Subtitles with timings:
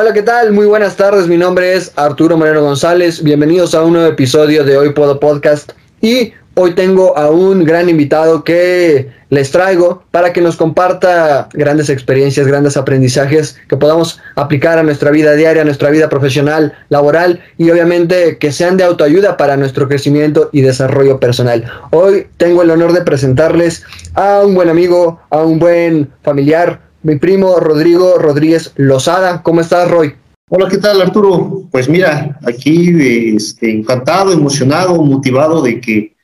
[0.00, 0.52] Hola, ¿qué tal?
[0.52, 1.26] Muy buenas tardes.
[1.26, 3.20] Mi nombre es Arturo Moreno González.
[3.20, 5.72] Bienvenidos a un nuevo episodio de Hoy Puedo Podcast.
[6.00, 11.90] Y hoy tengo a un gran invitado que les traigo para que nos comparta grandes
[11.90, 17.40] experiencias, grandes aprendizajes que podamos aplicar a nuestra vida diaria, a nuestra vida profesional, laboral
[17.56, 21.64] y obviamente que sean de autoayuda para nuestro crecimiento y desarrollo personal.
[21.90, 23.82] Hoy tengo el honor de presentarles
[24.14, 29.42] a un buen amigo, a un buen familiar, mi primo Rodrigo Rodríguez Lozada.
[29.42, 30.14] ¿Cómo estás, Roy?
[30.50, 31.62] Hola, ¿qué tal, Arturo?
[31.72, 36.14] Pues mira, aquí este, encantado, emocionado, motivado de que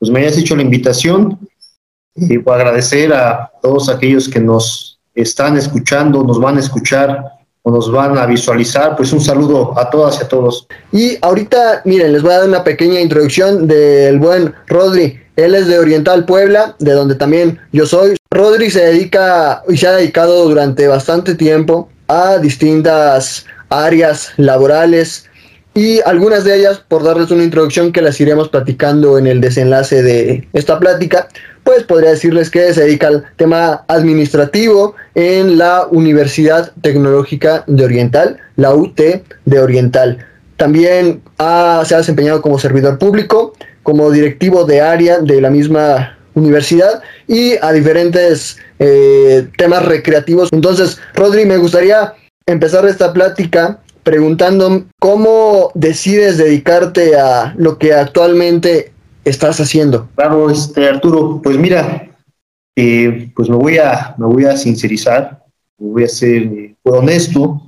[0.00, 1.38] pues, me hayas hecho la invitación.
[2.16, 7.24] Y voy a agradecer a todos aquellos que nos están escuchando, nos van a escuchar
[7.62, 8.96] o nos van a visualizar.
[8.96, 10.66] Pues un saludo a todas y a todos.
[10.90, 15.21] Y ahorita, miren, les voy a dar una pequeña introducción del buen Rodri.
[15.36, 18.16] Él es de Oriental Puebla, de donde también yo soy.
[18.30, 25.28] Rodri se dedica y se ha dedicado durante bastante tiempo a distintas áreas laborales
[25.74, 30.02] y algunas de ellas, por darles una introducción que las iremos platicando en el desenlace
[30.02, 31.28] de esta plática,
[31.64, 38.38] pues podría decirles que se dedica al tema administrativo en la Universidad Tecnológica de Oriental,
[38.56, 39.00] la UT
[39.46, 40.18] de Oriental.
[40.58, 47.02] También se ha desempeñado como servidor público, como directivo de área de la misma universidad
[47.26, 50.48] y a diferentes eh, temas recreativos.
[50.52, 52.14] Entonces, Rodri, me gustaría
[52.46, 58.92] empezar esta plática preguntando cómo decides dedicarte a lo que actualmente
[59.24, 60.08] estás haciendo.
[60.16, 62.10] Claro, este Arturo, pues mira,
[62.76, 65.44] eh, pues me voy a me voy a sincerizar,
[65.78, 67.62] me voy a ser eh, honesto.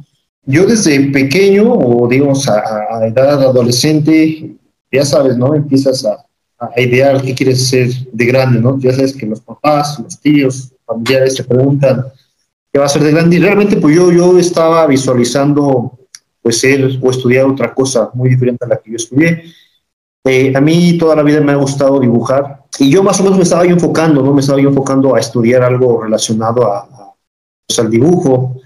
[0.46, 4.56] Yo desde pequeño o digamos a, a edad adolescente,
[4.94, 5.54] ya sabes, ¿no?
[5.54, 6.24] Empiezas a,
[6.58, 8.78] a idear qué quieres ser de grande, ¿no?
[8.78, 12.06] Ya sabes que los papás, los tíos, familiares te preguntan
[12.72, 15.98] qué va a ser de grande y realmente pues yo, yo estaba visualizando
[16.42, 19.44] pues ser o estudiar otra cosa muy diferente a la que yo estudié.
[20.26, 23.38] Eh, a mí toda la vida me ha gustado dibujar y yo más o menos
[23.38, 24.34] me estaba yo enfocando, ¿no?
[24.34, 27.14] Me estaba yo enfocando a estudiar algo relacionado a,
[27.66, 28.56] pues, al dibujo.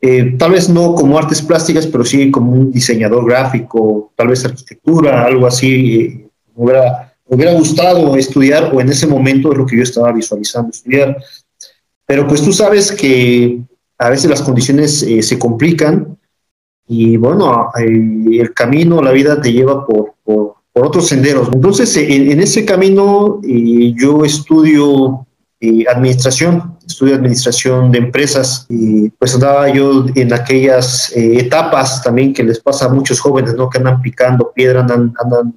[0.00, 4.44] Eh, tal vez no como artes plásticas, pero sí como un diseñador gráfico, tal vez
[4.44, 5.96] arquitectura, algo así.
[5.96, 10.12] Eh, hubiera me hubiera gustado estudiar o en ese momento es lo que yo estaba
[10.12, 11.16] visualizando estudiar.
[12.06, 13.60] Pero pues tú sabes que
[13.98, 16.16] a veces las condiciones eh, se complican
[16.86, 21.48] y bueno, eh, el camino, la vida te lleva por, por, otros senderos.
[21.52, 25.26] Entonces, en, ese camino eh, yo estudio
[25.88, 32.60] administración, estudio administración de empresas y pues andaba yo en aquellas etapas también que les
[32.60, 33.68] pasa a muchos jóvenes, ¿no?
[33.68, 35.54] Que andan picando piedra, andan, andan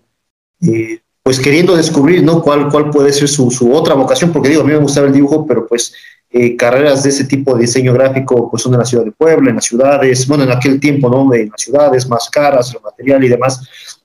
[1.23, 2.41] pues queriendo descubrir, ¿no?
[2.41, 5.13] Cuál, cuál puede ser su, su, otra vocación, porque digo, a mí me gustaba el
[5.13, 5.93] dibujo, pero pues
[6.31, 9.49] eh, carreras de ese tipo de diseño gráfico, pues son en la ciudad de Puebla,
[9.49, 11.33] en las ciudades, bueno, en aquel tiempo, ¿no?
[11.33, 13.61] En las ciudades más caras, el material y demás,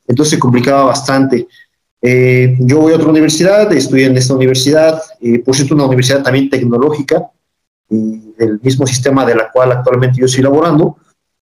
[0.06, 1.46] entonces se complicaba bastante.
[2.02, 6.22] Eh, yo voy a otra universidad, estudié en esta universidad, eh, por cierto, una universidad
[6.22, 7.30] también tecnológica,
[7.88, 10.96] del mismo sistema de la cual actualmente yo estoy laborando,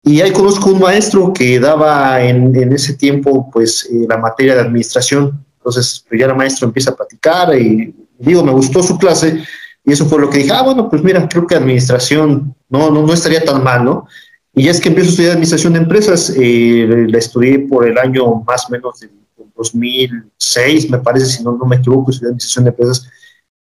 [0.03, 4.61] y ahí conozco un maestro que daba en, en ese tiempo, pues, la materia de
[4.61, 9.43] administración, entonces, pues ya la maestra empieza a platicar y digo, me gustó su clase
[9.83, 13.05] y eso fue lo que dije, ah, bueno, pues mira, creo que administración no, no,
[13.05, 14.07] no estaría tan mal, ¿no?
[14.53, 17.97] Y ya es que empiezo a estudiar administración de empresas, eh, la estudié por el
[17.97, 19.07] año más o menos de
[19.55, 23.09] 2006, me parece, si no, no me equivoco, estudié administración de empresas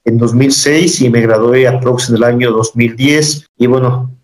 [0.05, 4.15] en 2006 y me gradué aproximadamente en el año 2010 y bueno,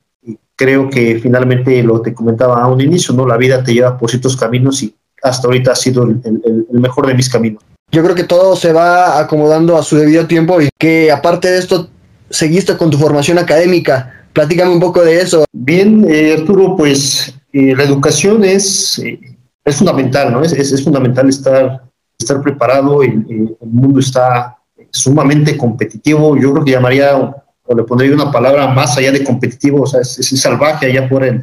[0.61, 3.27] creo que finalmente lo que te comentaba a un inicio, ¿no?
[3.27, 7.15] La vida te lleva por ciertos caminos y hasta ahorita ha sido el, mejor de
[7.15, 7.63] mis caminos.
[7.91, 11.59] Yo creo que todo se va acomodando a su debido tiempo y que aparte de
[11.59, 11.89] esto,
[12.29, 14.27] seguiste con tu formación académica.
[14.33, 15.45] Platícame un poco de eso.
[15.51, 19.19] Bien, eh, Arturo, pues eh, la educación es, eh,
[19.65, 20.43] es fundamental, ¿no?
[20.43, 21.83] Es, es, fundamental estar,
[22.19, 24.57] estar preparado, el, mundo está
[24.91, 29.83] sumamente competitivo, yo creo que llamaría, o le pondría una palabra más allá de competitivo,
[29.83, 31.43] o sea, es, es salvaje allá por el,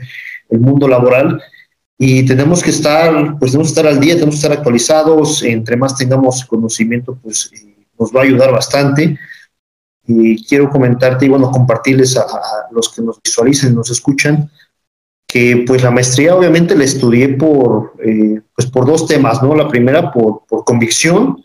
[0.49, 1.41] el mundo laboral
[1.97, 5.75] y tenemos que estar, pues tenemos que estar al día, tenemos que estar actualizados, entre
[5.75, 9.17] más tengamos conocimiento, pues eh, nos va a ayudar bastante.
[10.05, 12.25] Y quiero comentarte y bueno, compartirles a,
[12.71, 14.49] los que nos visualicen, nos escuchan,
[15.27, 19.53] que pues la maestría obviamente la estudié por, eh, pues por dos temas, ¿no?
[19.53, 21.43] La primera por, por convicción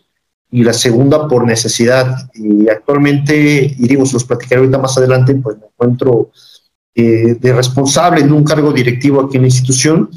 [0.49, 2.29] y la segunda por necesidad.
[2.33, 6.31] Y actualmente, y digo, se los platicaré ahorita más adelante, pues me encuentro
[6.95, 10.09] eh, de responsable en un cargo directivo aquí en la institución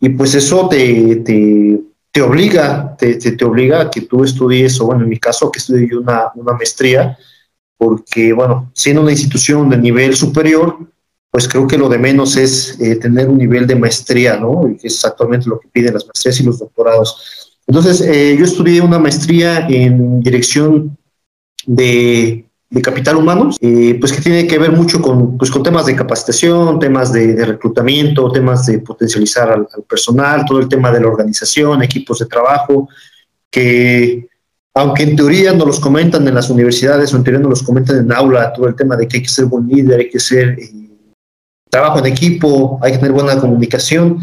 [0.00, 1.80] y pues eso te, te,
[2.12, 5.58] te obliga, te, te, obliga a que tú estudies, o bueno, en mi caso, que
[5.58, 7.18] estudie una, una maestría,
[7.76, 10.78] porque, bueno, siendo una institución de nivel superior,
[11.30, 14.62] pues creo que lo de menos es eh, tener un nivel de maestría, ¿no?
[14.80, 17.58] que es actualmente lo que piden las maestrías y los doctorados.
[17.66, 20.96] Entonces, eh, yo estudié una maestría en dirección
[21.66, 22.46] de,
[22.82, 26.78] capital humano, eh, pues que tiene que ver mucho con, pues, con temas de capacitación,
[26.78, 32.20] temas de, reclutamiento, temas de potencializar al, personal, todo el tema de la organización, equipos
[32.20, 32.88] de trabajo,
[33.50, 34.28] que
[34.74, 37.98] aunque en teoría no los comentan en las universidades o en teoría no los comentan
[37.98, 40.56] en aula, todo el tema de que hay que ser buen líder, hay que ser
[41.70, 44.20] trabajo en equipo, hay que tener buena comunicación.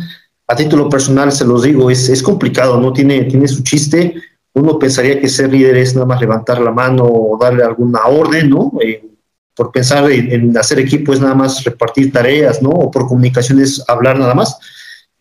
[0.48, 2.94] A título personal se los digo, es, es complicado, ¿no?
[2.94, 4.16] Tiene, tiene su chiste.
[4.54, 8.50] Uno pensaría que ser líder es nada más levantar la mano o darle alguna orden,
[8.50, 8.72] ¿no?
[8.82, 9.04] Eh,
[9.56, 12.70] por pensar en, hacer equipo es nada más repartir tareas, ¿no?
[12.70, 14.58] O por comunicación es hablar nada más.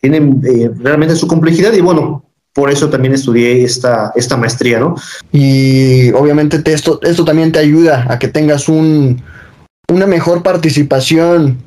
[0.00, 4.97] Tienen eh, realmente su complejidad y bueno, por eso también estudié esta, esta maestría, ¿no?
[5.32, 9.23] Y obviamente esto, esto también te ayuda a que tengas un,
[9.88, 11.59] una mejor participación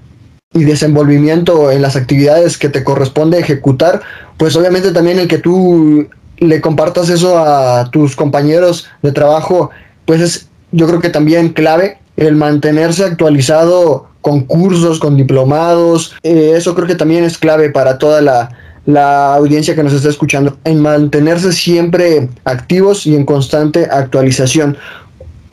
[0.53, 4.01] y desenvolvimiento en las actividades que te corresponde ejecutar,
[4.37, 6.07] pues obviamente también el que tú
[6.37, 9.71] le compartas eso a tus compañeros de trabajo,
[10.05, 16.53] pues es yo creo que también clave el mantenerse actualizado con cursos, con diplomados, eh,
[16.55, 18.49] eso creo que también es clave para toda la,
[18.85, 24.77] la audiencia que nos está escuchando, en mantenerse siempre activos y en constante actualización.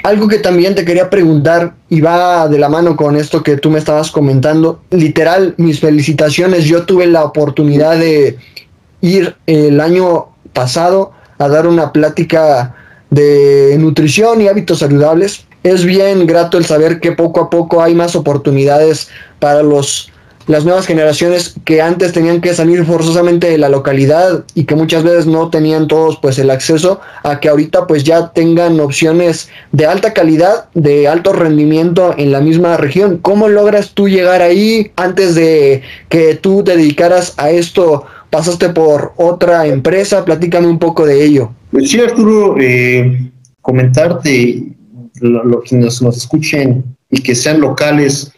[0.05, 3.71] Algo que también te quería preguntar y va de la mano con esto que tú
[3.71, 4.83] me estabas comentando.
[4.91, 6.67] Literal, mis felicitaciones.
[6.67, 8.37] Yo tuve la oportunidad de
[9.01, 12.75] ir el año pasado a dar una plática
[13.09, 15.47] de nutrición y hábitos saludables.
[15.63, 19.09] Es bien grato el saber que poco a poco hay más oportunidades
[19.39, 20.13] para los
[20.47, 25.03] las nuevas generaciones que antes tenían que salir forzosamente de la localidad y que muchas
[25.03, 29.87] veces no tenían todos pues el acceso a que ahorita pues ya tengan opciones de
[29.87, 33.19] alta calidad, de alto rendimiento en la misma región.
[33.19, 38.05] ¿Cómo logras tú llegar ahí antes de que tú te dedicaras a esto?
[38.31, 40.25] ¿Pasaste por otra empresa?
[40.25, 41.53] Platícame un poco de ello.
[41.71, 43.31] Pues sí, Arturo, eh,
[43.61, 44.75] comentarte
[45.21, 48.34] lo, que nos escuchen y que sean locales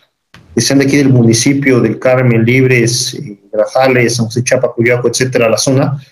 [0.56, 5.06] que sean de aquí del municipio, del Carmen, Libres, eh, Grajales, San José Chapa, Cuyaco,
[5.06, 6.02] etcétera, la zona,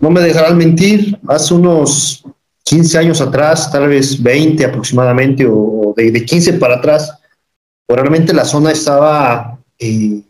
[0.00, 2.24] no me dejarán mentir, hace unos
[2.64, 7.16] 15 años atrás, tal vez 20 aproximadamente, o de, de 15 para atrás,
[7.86, 10.20] realmente la zona estaba eh,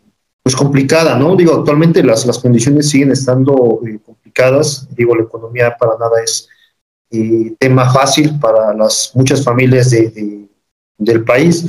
[0.43, 1.35] pues complicada, ¿no?
[1.35, 6.47] Digo, actualmente las, las condiciones siguen estando eh, complicadas, digo, la economía para nada es
[7.59, 10.47] tema fácil para las muchas familias de,
[10.97, 11.65] del país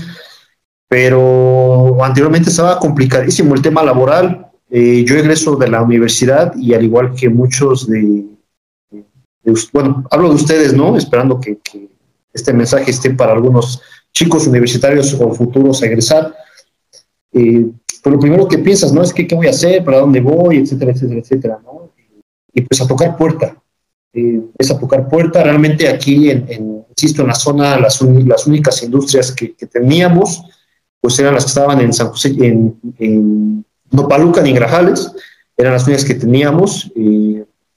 [0.94, 4.46] pero anteriormente estaba complicadísimo el tema laboral.
[4.70, 8.24] Eh, yo egreso de la universidad y al igual que muchos de,
[9.72, 10.96] bueno, hablo de ustedes, ¿no?
[10.96, 11.58] Esperando que,
[12.32, 13.82] este mensaje esté para algunos
[14.12, 16.32] chicos universitarios o futuros a egresar.
[17.32, 17.66] Eh,
[18.00, 19.02] pues lo primero que piensas, ¿no?
[19.02, 21.90] Es que qué voy a hacer, para dónde voy, etcétera, etcétera, etcétera, ¿no?
[22.52, 23.60] Y pues a tocar puerta.
[24.12, 25.42] Eh, es a tocar puerta.
[25.42, 30.44] Realmente aquí, en, insisto, en la zona, las, las únicas industrias que, que teníamos,
[31.04, 35.12] pues eran las que estaban en San José, en, en Nopaluca ni Grajales,
[35.54, 36.90] eran las únicas que teníamos.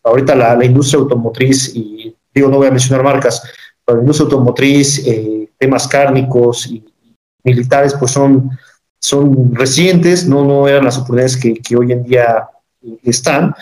[0.02, 3.44] ahorita la, industria automotriz, y digo, no voy a mencionar marcas,
[3.84, 6.86] pero la industria automotriz, eh, temas cárnicos y
[7.44, 8.50] militares, pues son,
[8.98, 12.48] son recientes, no, no eran las oportunidades que, que hoy en día
[13.04, 13.54] están.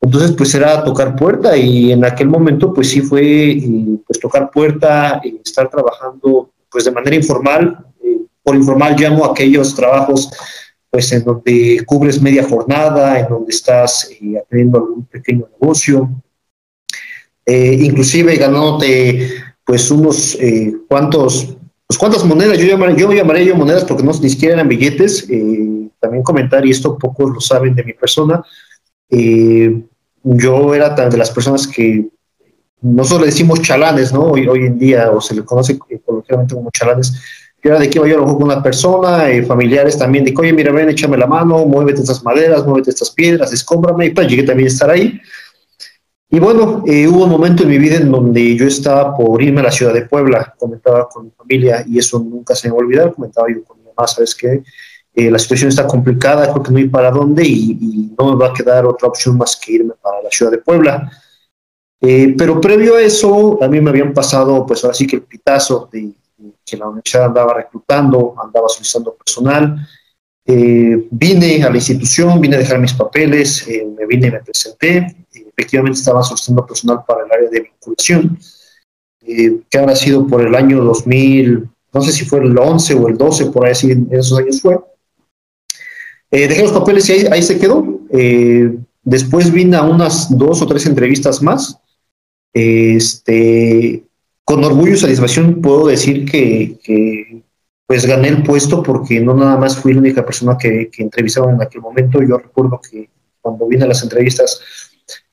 [0.00, 4.50] Entonces, pues era tocar puerta y en aquel momento, pues sí fue eh, pues tocar
[4.50, 7.78] puerta, y estar trabajando pues de manera informal,
[8.44, 10.30] por informal llamo aquellos trabajos
[10.94, 16.08] pues en donde cubres media jornada, en donde estás eh, atendiendo algún pequeño negocio,
[17.44, 19.28] eh, inclusive ganándote
[19.64, 24.12] pues unos eh, cuantos, pues cuántas monedas, yo llamaré, yo llamaré yo monedas porque no
[24.12, 25.26] ni siquiera eran billetes,
[25.98, 28.44] también comentar, y esto pocos lo saben de mi persona,
[29.10, 32.08] yo era de las personas que
[32.80, 34.26] nosotros le decimos chalanes, ¿no?
[34.26, 37.14] Hoy, hoy en día, o se le conoce coloquialmente como chalanes,
[37.64, 40.34] que era de que iba yo a lo con una persona, eh, familiares también, de
[40.36, 44.28] oye, mira, ven, échame la mano, muévete estas maderas, muévete estas piedras, escómbrame, y pues
[44.28, 45.18] llegué también a estar ahí.
[46.28, 49.62] Y bueno, eh, hubo un momento en mi vida en donde yo estaba por irme
[49.62, 52.82] a la ciudad de Puebla, comentaba con mi familia, y eso nunca se me va
[52.82, 54.62] a olvidar, comentaba yo con mi mamá, sabes que
[55.14, 58.48] eh, la situación está complicada, creo que no hay para dónde, y, no me va
[58.48, 61.10] a quedar otra opción más que irme para la ciudad de Puebla.
[61.98, 65.88] pero previo a eso, a mí me habían pasado, pues ahora sí que el pitazo
[65.90, 66.12] de
[66.64, 69.86] que la universidad andaba reclutando, andaba solicitando personal.
[70.46, 74.40] Eh, vine a la institución, vine a dejar mis papeles, eh, me vine y me
[74.40, 75.16] presenté.
[75.32, 78.38] efectivamente estaba solicitando personal para el área de vinculación,
[79.22, 83.08] eh, que habrá sido por el año 2000, no sé si fue el 11 o
[83.08, 84.78] el 12, por ahí en esos años fue.
[86.30, 88.00] Dejé los papeles y ahí, se quedó.
[89.04, 91.78] Después vine a unas dos o tres entrevistas más.
[92.52, 94.04] Este,
[94.44, 97.42] con orgullo y satisfacción puedo decir que,
[97.86, 101.54] pues gané el puesto porque no nada más fui la única persona que, que entrevistaron
[101.54, 102.22] en aquel momento.
[102.22, 103.10] Yo recuerdo que
[103.40, 104.60] cuando vine a las entrevistas,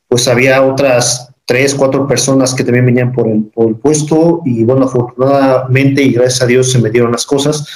[0.07, 4.63] pues había otras tres, cuatro personas que también venían por el, por el puesto y
[4.63, 7.67] bueno, afortunadamente y gracias a Dios se me dieron las cosas.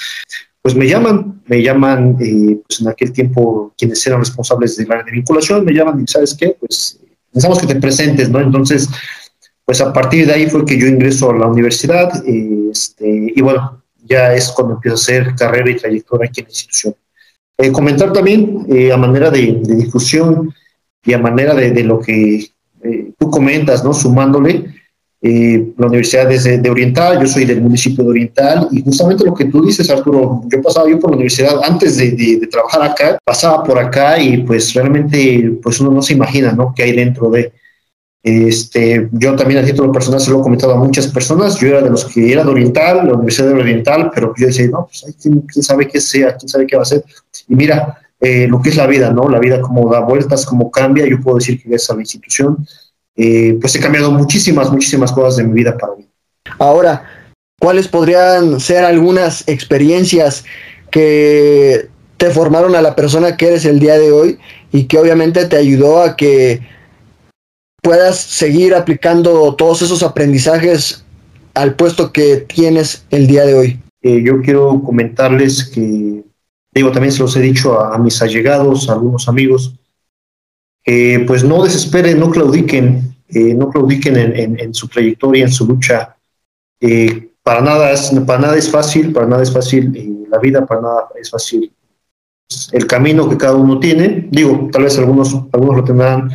[0.62, 5.02] Pues me llaman, me llaman, eh, pues en aquel tiempo quienes eran responsables de la
[5.02, 6.56] de vinculación, me llaman y ¿sabes qué?
[6.58, 6.98] Pues
[7.32, 8.40] pensamos que te presentes, ¿no?
[8.40, 8.88] Entonces,
[9.66, 13.82] pues a partir de ahí fue que yo ingreso a la universidad este, y bueno,
[14.04, 16.94] ya es cuando empiezo a hacer carrera y trayectoria aquí en la institución.
[17.58, 20.54] Eh, comentar también eh, a manera de, difusión
[21.04, 22.48] y a manera de, de lo que
[22.82, 23.92] eh, tú comentas, ¿no?
[23.92, 24.76] Sumándole,
[25.28, 29.34] eh, la universidad es de, Oriental, yo soy del municipio de Oriental, y justamente lo
[29.34, 33.64] que tú dices, Arturo, yo pasaba yo por la universidad antes de, trabajar acá, pasaba
[33.64, 36.72] por acá y pues realmente pues uno no se imagina, ¿no?
[36.76, 37.52] ¿Qué hay dentro de...
[38.28, 41.80] Este, yo también a título personal se lo he comentado a muchas personas, yo era
[41.80, 45.14] de los que era de Oriental, la Universidad de Oriental, pero yo decía, no, pues
[45.22, 47.04] ¿quién, quién sabe qué sea, quién sabe qué va a ser.
[47.46, 49.28] Y mira, eh, lo que es la vida, ¿no?
[49.28, 51.06] La vida como da vueltas, como cambia.
[51.06, 52.66] Yo puedo decir que gracias a la institución,
[53.14, 56.08] eh, pues he cambiado muchísimas, muchísimas cosas de mi vida para mí.
[56.58, 57.04] Ahora,
[57.60, 60.44] ¿cuáles podrían ser algunas experiencias
[60.90, 64.40] que te formaron a la persona que eres el día de hoy
[64.72, 66.74] y que obviamente te ayudó a que
[67.86, 71.04] puedas seguir aplicando todos esos aprendizajes
[71.54, 73.80] al puesto que tienes el día de hoy?
[74.02, 76.24] Eh, yo quiero comentarles que
[76.74, 79.76] digo, también se los he dicho a, mis allegados, a algunos amigos,
[80.84, 86.16] pues no desesperen, no claudiquen, eh, no claudiquen en, su trayectoria, en su lucha.
[86.80, 90.66] Eh, para, nada es, para nada es fácil, para nada es fácil eh, la vida,
[90.66, 91.72] para nada es fácil
[92.72, 94.26] el camino que cada uno tiene.
[94.30, 96.30] Digo, tal vez algunos, algunos lo tendrán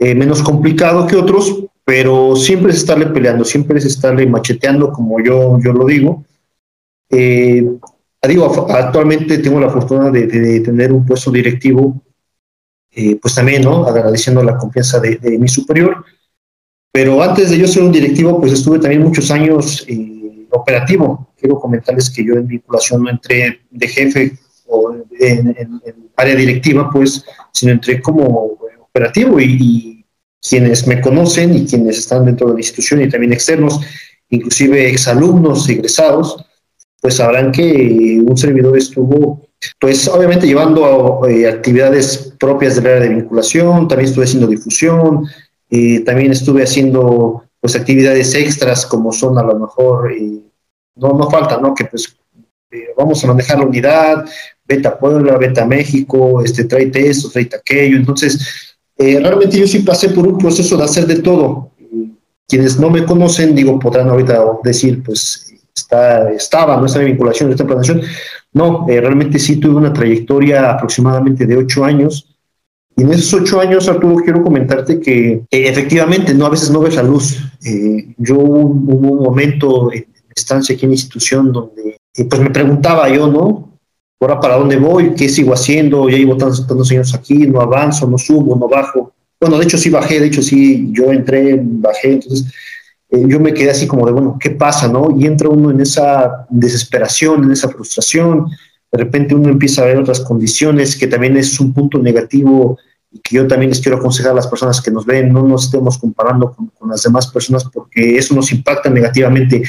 [0.00, 5.58] menos complicado que otros, pero siempre es estarle peleando, siempre es estarle macheteando, como yo,
[5.60, 6.24] yo lo digo.
[8.22, 12.02] Ah, digo, actualmente tengo la fortuna de, tener un puesto directivo,
[12.90, 13.86] eh, pues también, ¿no?
[13.86, 16.04] Agradeciendo la confianza de, mi superior.
[16.92, 21.32] Pero antes de yo ser un directivo, pues estuve también muchos años eh, operativo.
[21.38, 25.80] Quiero comentarles que yo en vinculación no entré de jefe o en,
[26.16, 29.89] área directiva, pues, sino entré como operativo y, y
[30.40, 33.80] quienes me conocen y quienes están dentro de la institución y también externos,
[34.28, 36.44] inclusive exalumnos, egresados,
[37.00, 43.14] pues sabrán que un servidor estuvo, pues obviamente llevando eh, actividades propias del área de
[43.14, 45.26] vinculación, también estuve haciendo difusión,
[45.70, 50.40] eh, también estuve haciendo pues actividades extras como son a lo mejor, eh,
[50.96, 51.74] no, no falta, ¿no?
[51.74, 52.16] Que pues
[52.96, 54.24] vamos a manejar la unidad,
[54.64, 58.69] vete a Puebla, vete a México, este, tráete esto, tráete aquello, entonces
[59.00, 61.70] realmente yo sí pasé por un proceso de hacer de todo.
[62.46, 68.02] Quienes no me conocen, digo, podrán ahorita decir, pues está, estaba, en vinculación, en planeación.
[68.52, 72.26] No, eh, realmente sí tuve una trayectoria aproximadamente de ocho años.
[72.96, 76.96] Y en esos ocho años, Arturo, quiero comentarte que efectivamente, no a veces no ves
[76.96, 77.38] la luz.
[77.64, 82.50] Eh, yo hubo un momento en estancia aquí en la institución donde eh, pues me
[82.50, 83.69] preguntaba yo, ¿no?
[84.20, 88.06] Ahora para dónde voy, qué sigo haciendo, ya llevo tantos, tantos años aquí, no avanzo,
[88.06, 89.14] no subo, no bajo.
[89.40, 92.44] Bueno, de hecho sí bajé, de hecho sí, yo entré, bajé, entonces
[93.08, 95.08] eh, yo me quedé así como de, bueno, ¿qué pasa, no?
[95.18, 98.46] Y entra uno en esa desesperación, en esa frustración,
[98.92, 102.78] de repente uno empieza a ver otras condiciones que también es un punto negativo
[103.10, 105.64] y que yo también les quiero aconsejar a las personas que nos ven, no nos
[105.64, 109.62] estemos comparando con, las demás personas porque eso nos impacta negativamente.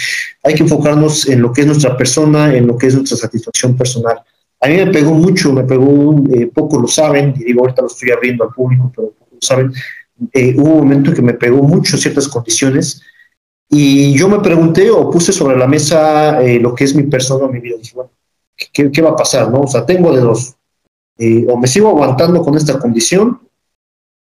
[0.44, 3.76] Hay que enfocarnos en lo que es nuestra persona, en lo que es nuestra satisfacción
[3.76, 4.22] personal.
[4.62, 7.88] A mí me pegó mucho, me pegó, eh, poco lo saben, y digo, ahorita lo
[7.88, 9.74] estoy abriendo al público, pero poco lo saben.
[10.34, 13.02] Eh, hubo un momento que me pegó mucho ciertas condiciones
[13.74, 17.48] y yo me pregunté o puse sobre la mesa eh, lo que es mi persona,
[17.48, 17.78] mi vida.
[17.78, 18.12] Dije, bueno,
[18.74, 19.50] ¿qué, va a pasar?
[19.50, 19.62] No?
[19.62, 20.56] O sea, tengo de dos.
[21.18, 23.40] Eh, o me sigo aguantando con esta condición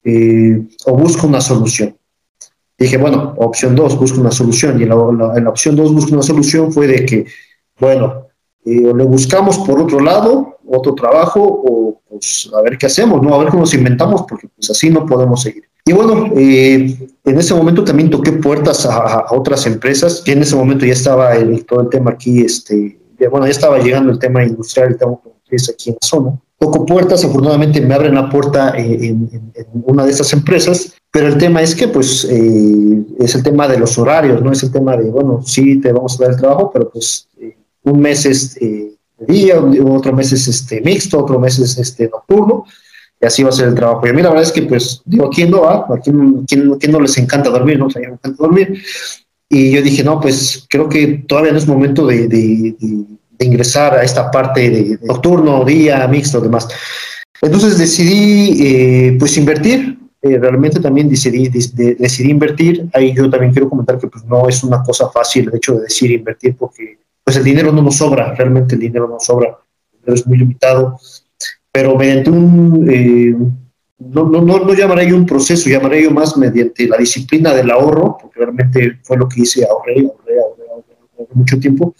[0.04, 1.96] eh, o busco una solución.
[2.80, 4.80] Dije, bueno, opción dos, busco una solución.
[4.80, 7.28] Y en la, opción dos, busco una solución fue de que,
[7.80, 8.27] bueno,
[8.86, 13.34] o le buscamos por otro lado, otro trabajo, o pues a ver qué hacemos, ¿no?
[13.34, 15.64] A ver cómo nos inventamos, porque pues así no podemos seguir.
[15.86, 20.56] Y bueno, eh, en ese momento también toqué puertas a, otras empresas, que en ese
[20.56, 23.00] momento ya estaba el, todo el tema aquí, este,
[23.32, 26.40] bueno, ya estaba llegando el tema industrial, el tema aquí en la zona.
[26.60, 29.30] Toco puertas, afortunadamente me abren la puerta eh, en,
[29.84, 33.80] una de esas empresas, pero el tema es que pues eh, es el tema de
[33.80, 36.72] los horarios, no es el tema de, bueno, sí, te vamos a dar el trabajo,
[36.74, 37.27] pero pues
[37.88, 42.66] un mes es de día, otro mes es este, mixto, otro mes es este, nocturno,
[43.20, 44.06] y así va a ser el trabajo.
[44.06, 45.88] Y a mí la verdad es que, pues, digo, ¿quién no va?
[45.90, 46.46] ¿A quién,
[46.92, 47.80] no les encanta dormir?
[47.80, 47.88] ¿no?
[47.88, 48.82] O sea, me encanta dormir.
[49.50, 52.76] Y yo dije, no, pues creo que todavía no es momento de, de,
[53.40, 56.68] ingresar a esta parte de, nocturno, día, mixto, demás.
[57.42, 59.98] Entonces decidí, eh, pues, invertir.
[60.22, 62.88] Eh, realmente también decidí, decidí invertir.
[62.94, 65.84] Ahí yo también quiero comentar que pues, no es una cosa fácil el hecho de
[65.84, 70.00] decir invertir porque pues el dinero no nos sobra, realmente el dinero no sobra, el
[70.00, 70.98] dinero es muy limitado
[71.78, 73.36] pero mediante un, eh,
[74.00, 77.70] no, no, no, no, llamaré yo un proceso, llamaré yo más mediante la disciplina del
[77.70, 81.94] ahorro, porque realmente fue lo que hice, ahorré, ahorré, ahorré, ahorré, mucho tiempo,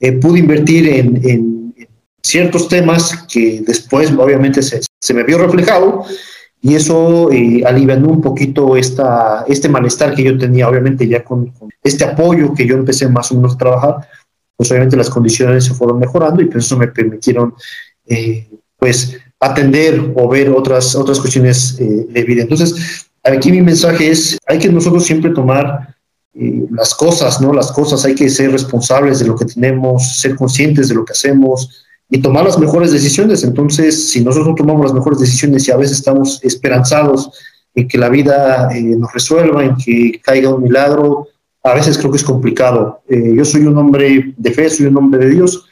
[0.00, 1.74] eh, pude invertir en, en,
[2.22, 6.04] ciertos temas que después obviamente se, se me vio reflejado
[6.60, 11.52] y eso eh, alivianó un poquito esta, este malestar que yo tenía, obviamente ya con,
[11.82, 14.08] este apoyo que yo empecé más o menos a trabajar,
[14.60, 17.54] pues obviamente las condiciones se fueron mejorando y pues eso me permitieron
[18.06, 22.42] eh, pues atender o ver otras, otras cuestiones eh, de vida.
[22.42, 25.96] Entonces, aquí mi mensaje es, hay que nosotros siempre tomar
[26.34, 27.54] eh, las cosas, ¿no?
[27.54, 31.14] Las cosas, hay que ser responsables de lo que tenemos, ser conscientes de lo que
[31.14, 33.42] hacemos y tomar las mejores decisiones.
[33.44, 37.30] Entonces, si nosotros tomamos las mejores decisiones y a veces estamos esperanzados
[37.74, 41.28] en que la vida eh, nos resuelva, en que caiga un milagro,
[41.62, 43.02] a veces creo que es complicado.
[43.08, 45.66] yo soy un hombre de fe, soy un hombre de Dios,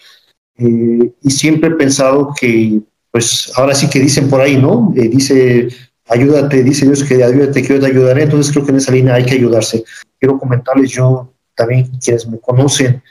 [0.58, 4.92] y siempre he pensado que pues ahora sí que dicen por ahí, ¿no?
[4.96, 5.68] Eh, dice,
[6.06, 9.14] ayúdate, dice Dios que ayúdate, que yo te ayudaré, entonces creo que en esa línea
[9.14, 9.84] hay que ayudarse.
[10.18, 13.02] Quiero comentarles, yo también, quienes me conocen,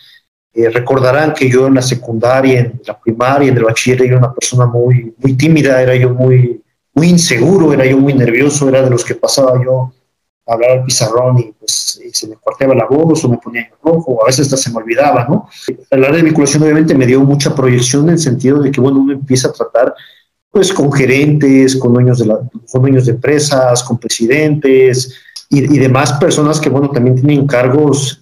[0.54, 4.34] eh, recordarán que yo en la secundaria, en la primaria, en el bachiller, era una
[4.34, 6.62] persona muy, muy tímida, era yo muy,
[6.94, 9.94] muy inseguro, era yo muy nervioso, era de los que pasaba yo
[10.48, 14.24] hablar al pizarrón y pues se me cortaba la voz o me ponía rojo, o
[14.24, 15.50] a veces hasta se me olvidaba, ¿no?
[15.90, 19.00] El área de vinculación obviamente me dio mucha proyección en el sentido de que, bueno,
[19.00, 19.94] uno empieza a tratar
[20.50, 22.40] pues con gerentes, con dueños de, la,
[22.72, 25.14] con dueños de empresas, con presidentes
[25.50, 28.20] y, y, demás personas que, bueno, también tienen cargos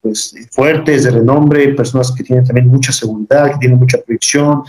[0.00, 4.62] pues, fuertes, de renombre, personas que tienen también mucha seguridad, que tienen mucha proyección,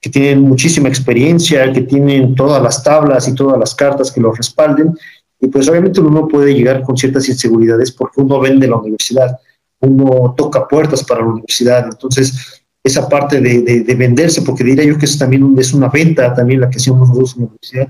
[0.00, 4.36] que tienen muchísima experiencia, que tienen todas las tablas y todas las cartas que los
[4.36, 4.96] respalden
[5.40, 9.38] y pues obviamente uno puede llegar con ciertas inseguridades porque uno vende la universidad,
[9.80, 11.84] uno toca puertas para la universidad.
[11.84, 16.34] Entonces, esa parte de, de, venderse, porque diría yo que eso también es una venta,
[16.34, 17.88] también la que hacíamos nosotros en la universidad,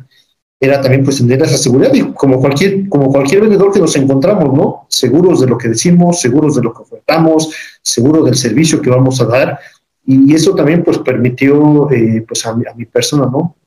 [0.61, 4.53] era también pues tener esa seguridad y como cualquier, como cualquier vendedor que nos encontramos,
[4.53, 4.87] ¿no?
[4.89, 9.21] Seguros de lo que decimos, seguros de lo que ofertamos, seguros del servicio que vamos
[9.21, 9.59] a dar.
[10.05, 13.58] Y eso también pues permitió eh, pues a mi persona, ¿no?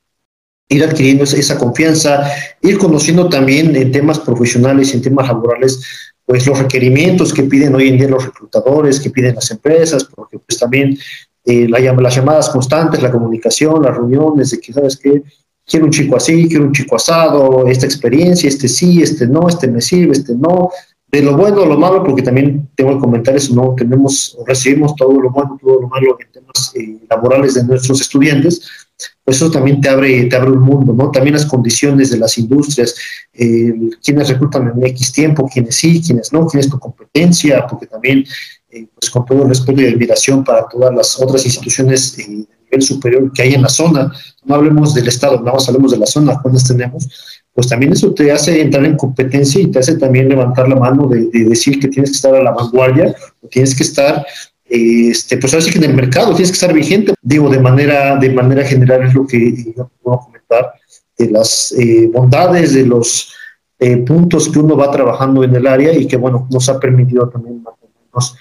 [0.72, 2.32] Ir adquiriendo esa confianza,
[2.62, 5.82] ir conociendo también en temas profesionales y en temas laborales,
[6.26, 10.40] pues los requerimientos que piden hoy en día los reclutadores, que piden las empresas, porque
[10.40, 10.98] pues también
[11.44, 15.22] eh, la, las llamadas constantes, la comunicación, las reuniones, de que, ¿sabes qué?
[15.66, 19.68] Quiero un chico así, quiero un chico asado, esta experiencia, este sí, este no, este
[19.68, 20.70] me sirve, este no,
[21.12, 23.76] de lo bueno o lo malo, porque también tengo que comentar eso, ¿no?
[23.76, 28.81] Tenemos, recibimos todo lo bueno, todo lo malo en temas eh, laborales de nuestros estudiantes,
[29.24, 31.12] pues eso también te abre, te abre un mundo, ¿no?
[31.12, 32.96] También las condiciones de las industrias,
[33.34, 37.88] eh, quienes reclutan en X tiempo, quienes sí, quienes no, quién es tu competencia, porque
[37.88, 38.26] también,
[38.70, 42.82] eh, pues con todo el respeto y admiración para todas las otras instituciones de nivel
[42.82, 44.12] superior que hay en la zona,
[44.46, 47.08] no hablemos del Estado, nada más hablemos de la zona, cuántas tenemos,
[47.54, 51.08] pues también eso te hace entrar en competencia y te hace también levantar la mano
[51.08, 54.26] de decir que tienes que estar a la vanguardia, o tienes que estar
[54.72, 57.14] este, pues ahora sí que en el mercado tienes que estar vigente.
[57.22, 60.74] Digo, de manera, de manera general es lo que yo puedo comentar
[61.18, 63.34] de las eh, bondades, de los
[63.80, 67.28] eh, puntos que uno va trabajando en el área y que, bueno, nos ha permitido
[67.28, 68.36] también mantenernos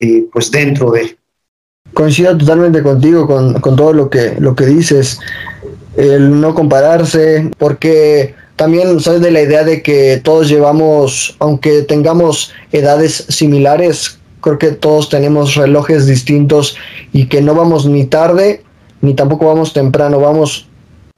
[0.00, 1.16] eh, pues dentro de.
[1.94, 5.20] Coincido totalmente contigo con, con todo lo que, lo que dices,
[5.96, 12.52] el no compararse, porque también soy de la idea de que todos llevamos, aunque tengamos
[12.72, 16.76] edades similares, creo que todos tenemos relojes distintos
[17.12, 18.62] y que no vamos ni tarde
[19.00, 20.68] ni tampoco vamos temprano, vamos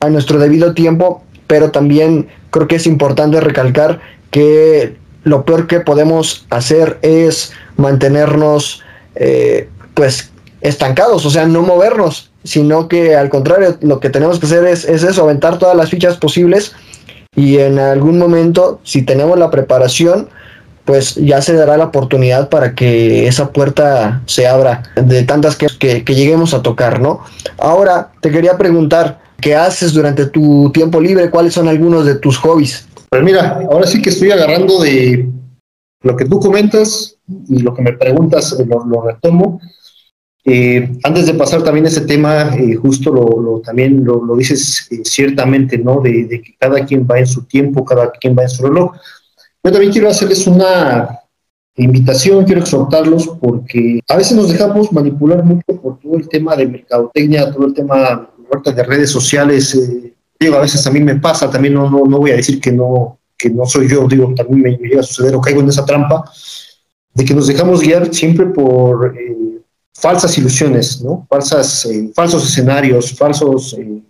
[0.01, 5.81] a nuestro debido tiempo, pero también creo que es importante recalcar que lo peor que
[5.81, 8.83] podemos hacer es mantenernos
[9.15, 10.31] eh, pues
[10.61, 14.85] estancados, o sea, no movernos, sino que al contrario, lo que tenemos que hacer es,
[14.85, 16.73] es eso, aventar todas las fichas posibles
[17.35, 20.29] y en algún momento, si tenemos la preparación,
[20.91, 25.69] pues ya se dará la oportunidad para que esa puerta se abra de tantas que,
[25.79, 27.21] que, lleguemos a tocar, ¿no?
[27.59, 31.31] Ahora te quería preguntar, ¿qué haces durante tu tiempo libre?
[31.31, 32.89] ¿Cuáles son algunos de tus hobbies?
[33.09, 35.29] Pues mira, ahora sí que estoy agarrando de
[36.03, 37.15] lo que tú comentas
[37.49, 39.61] y lo que me preguntas, lo, lo retomo.
[40.45, 45.79] Eh, antes de pasar también ese tema, eh, justo lo, también lo, dices eh, ciertamente,
[45.79, 46.01] ¿no?
[46.01, 48.91] De, que cada quien va en su tiempo, cada quien va en su reloj.
[49.63, 51.21] Yo también quiero hacerles una
[51.77, 56.67] invitación, quiero exhortarlos porque a veces nos dejamos manipular mucho por todo el tema de
[56.67, 58.31] mercadotecnia, todo el tema
[58.65, 59.79] de redes sociales.
[60.39, 62.73] digo, a veces a mí me pasa, también no, no, no voy a decir que
[62.73, 65.85] no, que no soy yo, digo, también me, llega a suceder o caigo en esa
[65.85, 66.31] trampa
[67.15, 69.15] de que nos dejamos guiar siempre por
[69.95, 71.27] falsas ilusiones, ¿no?
[71.29, 74.03] Falsas, eh, falsos escenarios, falsos eh,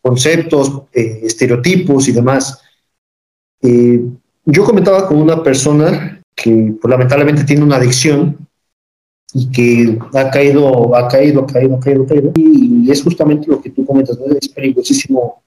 [0.00, 2.60] conceptos, eh, estereotipos y demás.
[4.50, 8.46] Yo comentaba con una persona que pues, lamentablemente tiene una adicción
[9.32, 12.32] y que ha caído, ha caído, ha caído, ha caído, ha caído.
[12.34, 14.26] Y es justamente lo que tú comentas, ¿no?
[14.34, 15.42] Es peligrosísimo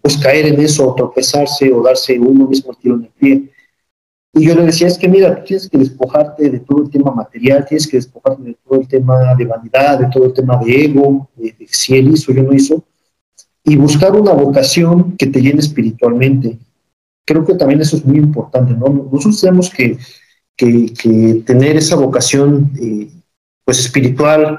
[0.00, 3.52] pues caer en eso, tropezarse o darse uno mismo el tiro en el pie.
[4.34, 7.64] Y yo le decía, es que mira, tienes que despojarte de todo el tema material,
[7.66, 11.28] tienes que despojarte de todo el tema de vanidad, de todo el tema de ego,
[11.36, 12.84] de, si él hizo, yo no hizo,
[13.64, 16.58] y buscar una vocación que te llene espiritualmente.
[17.28, 18.88] Creo que también eso es muy importante, ¿no?
[19.12, 19.98] Nosotros tenemos que,
[20.56, 23.10] que, tener esa vocación eh,
[23.66, 24.58] pues espiritual,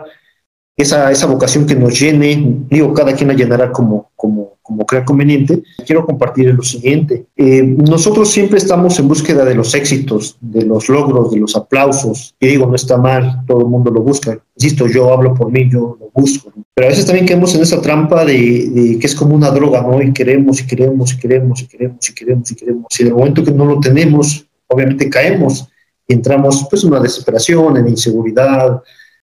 [0.78, 5.04] esa, esa vocación que nos llene, digo, cada quien la llenará como, como, como crea
[5.04, 7.26] conveniente, quiero compartir lo siguiente.
[7.36, 12.36] Eh, nosotros siempre estamos en búsqueda de los éxitos, de los logros, de los aplausos.
[12.40, 14.40] Y digo, no está mal, todo el mundo lo busca.
[14.56, 16.54] Insisto, yo hablo por mí, yo lo busco.
[16.76, 20.00] Pero a veces también caemos en esa trampa de, que es como una droga, ¿no?
[20.04, 23.00] Y queremos, y queremos, y queremos, y queremos, y queremos, y queremos.
[23.00, 25.68] Y en el momento que no lo tenemos, obviamente caemos
[26.08, 28.84] y entramos pues en una desesperación, en inseguridad,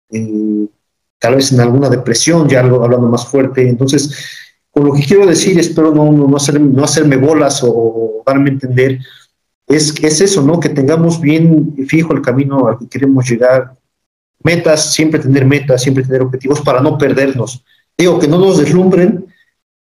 [0.10, 0.66] eh,
[1.20, 3.70] tal vez en alguna depresión, ya algo hablando más fuerte.
[3.70, 4.12] Entonces,
[4.78, 8.54] con lo que quiero decir, espero no, no, hacer, no hacerme bolas o, darme a
[8.54, 9.00] entender,
[9.66, 10.60] es, es eso, ¿no?
[10.60, 13.74] Que tengamos bien fijo el camino al que queremos llegar.
[14.44, 17.64] Metas, siempre tener metas, siempre tener objetivos para no perdernos.
[17.98, 19.26] Digo, que no nos deslumbren,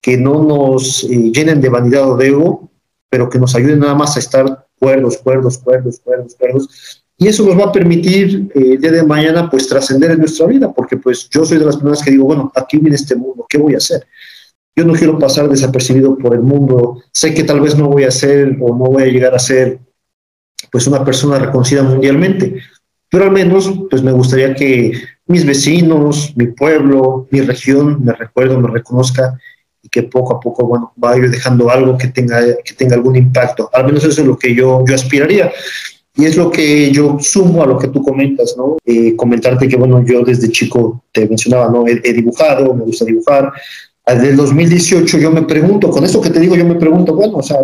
[0.02, 2.70] que no nos eh, llenen de vanidad o de ego,
[3.08, 7.46] pero que nos ayuden nada más a estar cuerdos, cuerdos, cuerdos, cuerdos, cuerdos, y eso
[7.46, 10.98] nos va a permitir eh, el día de mañana pues trascender en nuestra vida, porque
[10.98, 13.72] pues yo soy de las personas que digo, bueno, aquí viene este mundo, ¿qué voy
[13.72, 14.06] a hacer?
[14.74, 18.10] Yo no quiero pasar desapercibido por el mundo, sé que tal vez no voy a
[18.10, 19.80] ser o no voy a llegar a ser
[20.70, 22.56] pues una persona reconocida mundialmente,
[23.10, 24.92] pero al menos pues me gustaría que
[25.26, 29.38] mis vecinos, mi pueblo, mi región me recuerdo, me reconozca
[29.82, 33.68] y que poco a poco, bueno, vaya dejando algo que tenga, que tenga algún impacto.
[33.72, 35.52] Al menos eso es lo que yo, yo aspiraría.
[36.14, 38.76] Y es lo que yo sumo a lo que tú comentas, ¿no?
[38.84, 41.86] Eh, comentarte que, bueno, yo desde chico te mencionaba, ¿no?
[41.86, 43.50] He, dibujado, me gusta dibujar.
[44.06, 47.36] Desde el 2018 yo me pregunto, con esto que te digo, yo me pregunto, bueno,
[47.38, 47.58] o sea,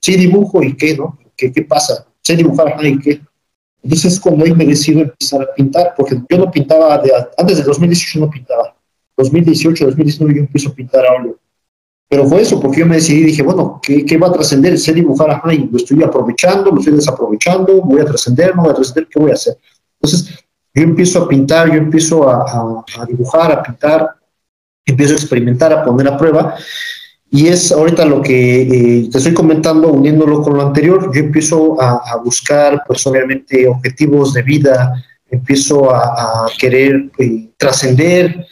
[0.00, 1.18] sí dibujo y qué, ¿no?
[1.36, 2.06] ¿Qué, qué pasa?
[2.22, 3.20] Sé dibujar, y qué.
[3.82, 7.56] Entonces es cuando hoy me decido empezar a pintar, porque yo no pintaba, de, antes
[7.56, 8.76] del 2018 no pintaba.
[9.16, 11.38] 2018, 2019 yo empiezo a pintar a óleo.
[12.08, 14.78] Pero fue eso, porque yo me decidí, dije, bueno, ¿qué, qué va a trascender?
[14.78, 18.72] Sé dibujar, ajá, y lo estoy aprovechando, lo estoy desaprovechando, voy a trascender, no voy
[18.72, 19.56] a trascender, ¿qué voy a hacer?
[20.00, 20.34] Entonces,
[20.74, 24.08] yo empiezo a pintar, yo empiezo a, a, dibujar, a pintar,
[24.90, 26.56] empiezo a experimentar, a poner a prueba,
[27.30, 31.80] y es ahorita lo que eh, te estoy comentando, uniéndolo con lo anterior, yo empiezo
[31.80, 38.46] a, buscar, pues obviamente, objetivos de vida, empiezo a, querer eh, trascender,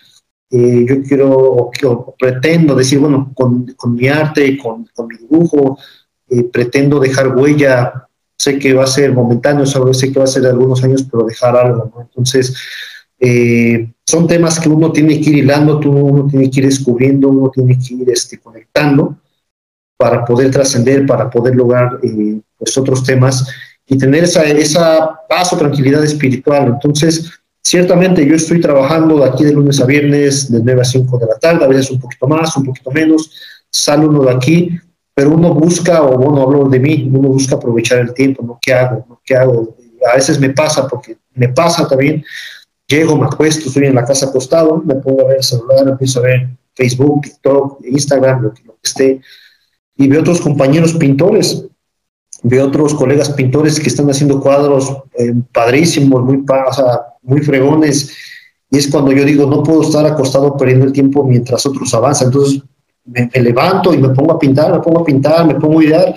[0.51, 5.77] eh, yo quiero o, pretendo decir, bueno, con, mi arte, con, mi dibujo,
[6.53, 10.51] pretendo dejar huella, sé que va a ser momentáneo, sé que va a ser de
[10.51, 12.03] algunos años, pero dejar algo, ¿no?
[12.03, 12.55] Entonces,
[13.18, 17.51] eh, son temas que uno tiene que ir hilando, uno tiene que ir descubriendo, uno
[17.51, 19.18] tiene que ir este, conectando
[19.99, 22.01] para poder trascender, para poder lograr
[22.57, 23.47] pues otros temas
[23.87, 26.68] y tener esa, esa paz o tranquilidad espiritual.
[26.68, 31.18] Entonces, Ciertamente yo estoy trabajando de aquí de lunes a viernes de 9 a 5
[31.18, 33.31] de la tarde, a veces un poquito más, un poquito menos,
[33.71, 34.71] sale uno de aquí,
[35.12, 38.59] pero uno busca, o bueno, hablo de mí, uno busca aprovechar el tiempo, ¿no?
[38.59, 39.21] ¿Qué hago?
[39.23, 39.77] ¿Qué hago?
[40.11, 42.25] A veces me pasa, porque me pasa también,
[42.88, 46.20] llego, me acuesto, estoy en la casa acostado, me pongo a ver el celular, empiezo
[46.20, 49.20] a ver Facebook, TikTok, Instagram, lo que, lo que esté,
[49.96, 51.68] y veo otros compañeros pintores
[52.42, 56.44] veo otros colegas pintores que están haciendo cuadros eh, padrísimos, muy,
[57.22, 58.16] muy fregones,
[58.70, 62.29] y es cuando yo digo, no puedo estar acostado perdiendo el tiempo mientras otros avanzan,
[62.29, 62.62] entonces
[63.05, 66.14] me, levanto y me pongo a pintar, me pongo a pintar, me pongo a idear,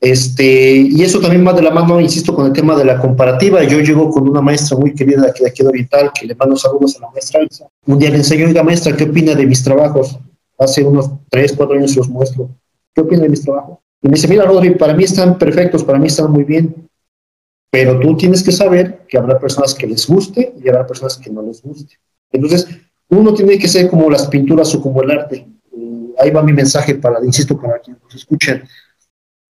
[0.00, 3.62] este, y eso también va de la mano, insisto, con el tema de la comparativa.
[3.64, 6.56] Yo llego con una maestra muy querida aquí, de aquí de Oriental, que le mando
[6.56, 7.40] saludos a la maestra.
[7.86, 10.18] Un día le enseño, oiga maestra, ¿qué opina de mis trabajos?
[10.58, 12.48] Hace unos tres, cuatro años los muestro.
[12.94, 13.78] ¿Qué opina de mis trabajos?
[14.00, 16.88] Y me dice, mira, Rodri, para mí están perfectos, para mí están muy bien.
[17.70, 21.30] pero tú tienes que saber que habrá personas que les guste y habrá personas que
[21.30, 21.98] no les guste.
[22.32, 22.66] Entonces,
[23.10, 25.46] uno tiene que ser como las pinturas o como el arte.
[25.76, 28.64] Eh, ahí va mi mensaje para, insisto, para quienes nos escuchen.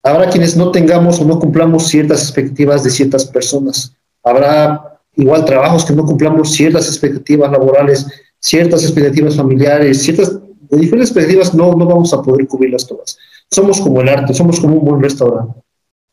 [0.03, 3.95] Habrá quienes no tengamos o no cumplamos ciertas expectativas de ciertas personas.
[4.23, 8.07] Habrá igual trabajos que no cumplamos ciertas expectativas laborales,
[8.39, 10.39] ciertas expectativas familiares, ciertas
[10.71, 13.17] de diferentes expectativas no, no vamos a poder cubrirlas todas.
[13.49, 15.61] Somos como el arte, somos como un buen restaurante.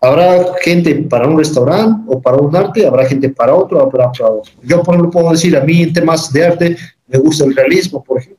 [0.00, 4.30] Habrá gente para un restaurante o para un arte, habrá gente para otro, habrá para
[4.30, 4.52] otro.
[4.62, 8.02] Yo, por ejemplo, puedo decir, a mí en temas de arte me gusta el realismo,
[8.02, 8.38] por ejemplo.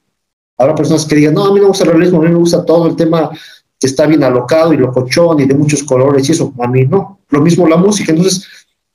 [0.57, 2.38] Habrá personas que digan, no, a mí no me gusta el realismo, a mí me
[2.38, 3.31] gusta todo el tema
[3.79, 6.53] que está bien alocado y locochón y de muchos colores y eso.
[6.59, 7.19] A mí no.
[7.29, 8.11] Lo mismo la música.
[8.11, 8.45] Entonces,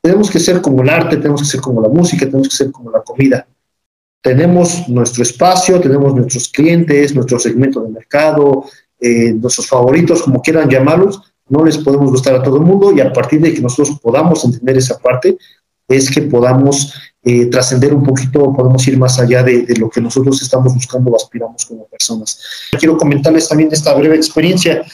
[0.01, 2.71] tenemos que ser como el arte, tenemos que ser como la música, tenemos que ser
[2.71, 3.47] como la comida.
[4.21, 8.65] Tenemos nuestro espacio, tenemos nuestros clientes, nuestro segmento de mercado,
[9.01, 13.01] eh, nuestros favoritos, como quieran llamarlos, no les podemos gustar a todo el mundo y
[13.01, 15.37] a partir de que nosotros podamos entender esa parte,
[15.89, 16.95] es que podamos
[17.27, 21.17] eh, trascender un poquito, podemos ir más allá de, lo que nosotros estamos buscando o
[21.17, 22.39] aspiramos como personas.
[22.79, 24.85] Quiero comentarles también esta breve experiencia.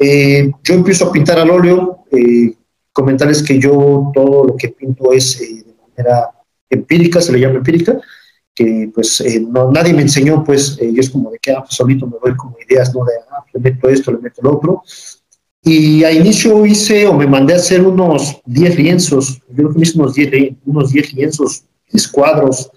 [0.00, 2.54] Eh, yo empiezo a pintar al óleo, eh,
[2.90, 6.30] comentarles que yo todo lo que pinto es de manera
[6.70, 8.00] empírica, se le llama empírica,
[8.54, 12.06] que pues no, nadie me enseñó, pues yo es como de que ah, pues, solito
[12.06, 13.04] me doy como ideas, ¿no?
[13.04, 14.82] De, ah, le meto esto, le meto lo otro.
[15.62, 19.80] Y a inicio hice o me mandé a hacer unos 10 lienzos, yo creo que
[19.82, 21.64] hice unos 10, unos 10 lienzos,
[21.96, 22.70] escuadros,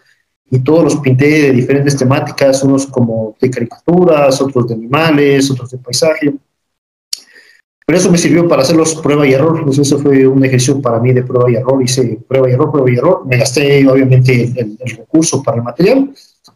[0.49, 5.71] y todos los pinté de diferentes temáticas, unos como de caricaturas, otros de animales, otros
[5.71, 6.33] de paisaje.
[7.85, 10.99] Pero eso me sirvió para hacerlos prueba y error, pues eso fue un ejercicio para
[10.99, 14.53] mí de prueba y error, hice prueba y error, prueba y error, me gasté obviamente
[14.55, 16.13] el, recurso para el material,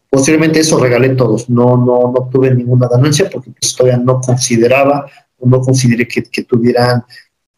[0.09, 5.05] posteriormente eso regalé todos, no, no, no obtuve ninguna ganancia porque pues todavía no consideraba
[5.45, 7.03] no consideré que, tuvieran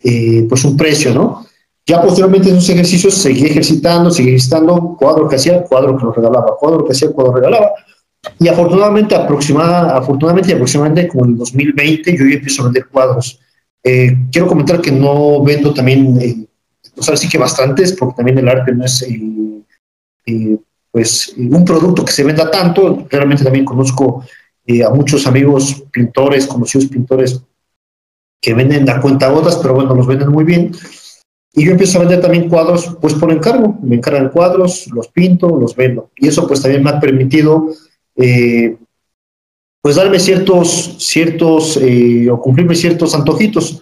[0.02, 1.46] eh, pues un precio, ¿no?
[1.86, 6.14] Ya posteriormente en esos ejercicios seguí ejercitando, seguí ejercitando, cuadro que hacía, cuadro que lo
[6.14, 7.72] regalaba, cuadro que hacía, cuadro regalaba.
[8.40, 13.40] Y afortunadamente, aproximada, afortunadamente aproximadamente como en el 2020 yo ya empiezo a vender cuadros.
[13.84, 16.46] Eh, quiero comentar que no vendo también, eh,
[16.96, 19.06] pues ahora sí que bastantes, porque también el arte no es
[20.90, 23.06] pues un producto que se venda tanto.
[23.10, 24.24] Realmente también conozco
[24.86, 27.42] a muchos amigos pintores, conocidos pintores
[28.40, 30.72] que venden a cuenta gotas, pero bueno, los venden muy bien.
[31.54, 35.56] Y yo empiezo a vender también cuadros, pues por encargo, me encargan cuadros, los pinto,
[35.56, 36.10] los vendo.
[36.16, 37.68] Y eso pues también me ha permitido,
[38.16, 38.76] eh,
[39.80, 43.82] pues darme ciertos, ciertos, eh, o cumplirme ciertos antojitos.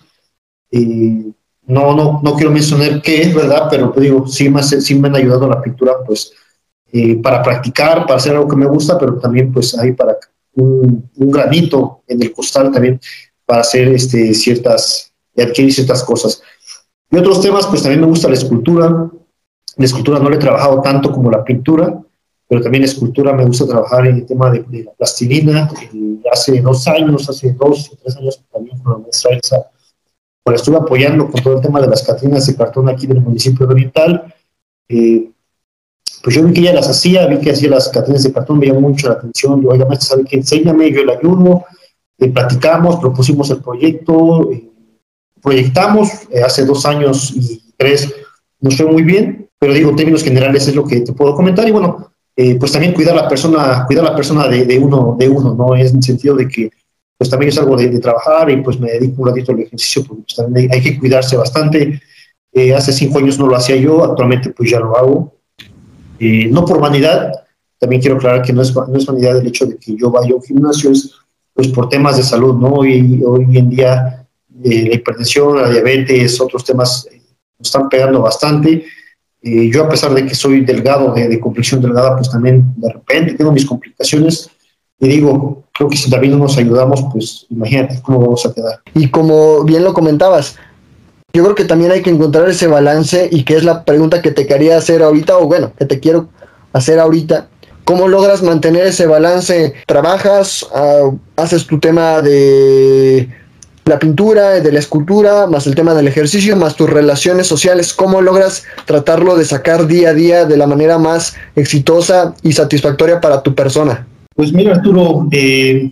[0.72, 3.68] no, no, no quiero mencionar qué es, ¿verdad?
[3.70, 6.34] Pero pues, digo, sí me, sí me han ayudado la pintura, pues,
[6.94, 10.18] eh, para practicar, para hacer algo que me gusta, pero también pues ahí para
[10.56, 13.00] un, un granito en el costal también
[13.46, 16.42] para hacer este, ciertas, adquirir ciertas cosas.
[17.12, 19.10] Y otros temas, pues también me gusta la escultura.
[19.78, 22.02] La escultura no le he trabajado tanto como la pintura,
[22.48, 25.70] pero también la escultura me gusta trabajar en el tema de, la plastilina.
[26.32, 29.70] hace dos años, hace dos o tres años, también con la maestra Elsa,
[30.44, 33.68] pues estuve apoyando con todo el tema de las catrinas de cartón aquí del municipio
[33.68, 34.34] de Oriental.
[34.88, 35.30] Eh,
[36.24, 38.68] pues yo vi que ella las hacía, vi que hacía las catrinas de cartón, me
[38.68, 39.62] llamó mucho la atención.
[39.62, 40.38] Yo, oiga, maestra, ¿sabe qué?
[40.38, 41.66] Enséñame, yo le ayudo
[42.22, 44.71] eh, platicamos, propusimos el proyecto, eh,
[45.42, 48.14] proyectamos eh, hace dos años y tres,
[48.60, 51.68] nos fue muy bien, pero digo, en términos generales es lo que te puedo comentar
[51.68, 52.12] y bueno,
[52.60, 55.76] pues también cuidar la persona, cuidar la persona de, uno, de uno, ¿no?
[55.76, 56.72] Es en el sentido de que
[57.16, 60.24] pues también es algo de, trabajar y pues me dedico un ratito al ejercicio porque
[60.24, 62.02] pues, también hay, que cuidarse bastante.
[62.76, 65.36] hace cinco años no lo hacía yo, actualmente pues ya lo hago.
[66.20, 67.32] no por vanidad,
[67.78, 70.32] también quiero aclarar que no es, no es vanidad el hecho de que yo vaya
[70.32, 71.12] a un gimnasio, es
[71.54, 72.70] pues por temas de salud, ¿no?
[72.74, 74.21] Hoy, hoy en día
[74.64, 77.22] eh, la hipertensión, la diabetes, otros temas eh,
[77.60, 78.86] nos están pegando bastante.
[79.42, 82.92] Eh, yo a pesar de que soy delgado, de, de complexión delgada, pues también de
[82.92, 84.50] repente tengo mis complicaciones.
[85.00, 88.82] Y digo, creo que si también no nos ayudamos, pues imagínate cómo vamos a quedar.
[88.94, 90.58] Y como bien lo comentabas,
[91.34, 94.32] yo creo que también hay que encontrar ese balance y que es la pregunta que
[94.32, 96.30] te quería hacer ahorita, o bueno, que te quiero
[96.74, 97.48] hacer ahorita,
[97.84, 99.74] ¿Cómo logras mantener ese balance?
[99.86, 100.66] ¿Trabajas?
[100.74, 103.28] Ah, ¿Haces tu tema de
[103.86, 107.94] la pintura, de la escultura, más el tema del ejercicio, más tus relaciones sociales?
[107.94, 113.20] ¿Cómo logras tratarlo de sacar día a día de la manera más exitosa y satisfactoria
[113.20, 114.08] para tu persona?
[114.36, 115.92] Pues mira, Arturo, eh,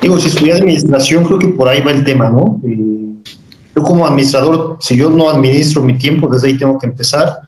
[0.00, 2.60] digo, si estudié administración, creo que por ahí va el tema, ¿no?
[2.64, 3.32] Eh,
[3.76, 7.40] yo como administrador, si yo no administro mi tiempo, desde ahí tengo que empezar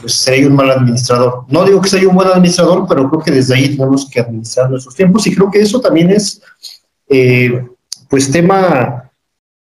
[0.00, 1.44] pues sería un mal administrador.
[1.48, 4.68] No digo que sea un buen administrador, pero creo que desde ahí tenemos que administrar
[4.68, 6.42] nuestros tiempos y creo que eso también es,
[7.08, 7.66] eh,
[8.10, 9.10] pues, tema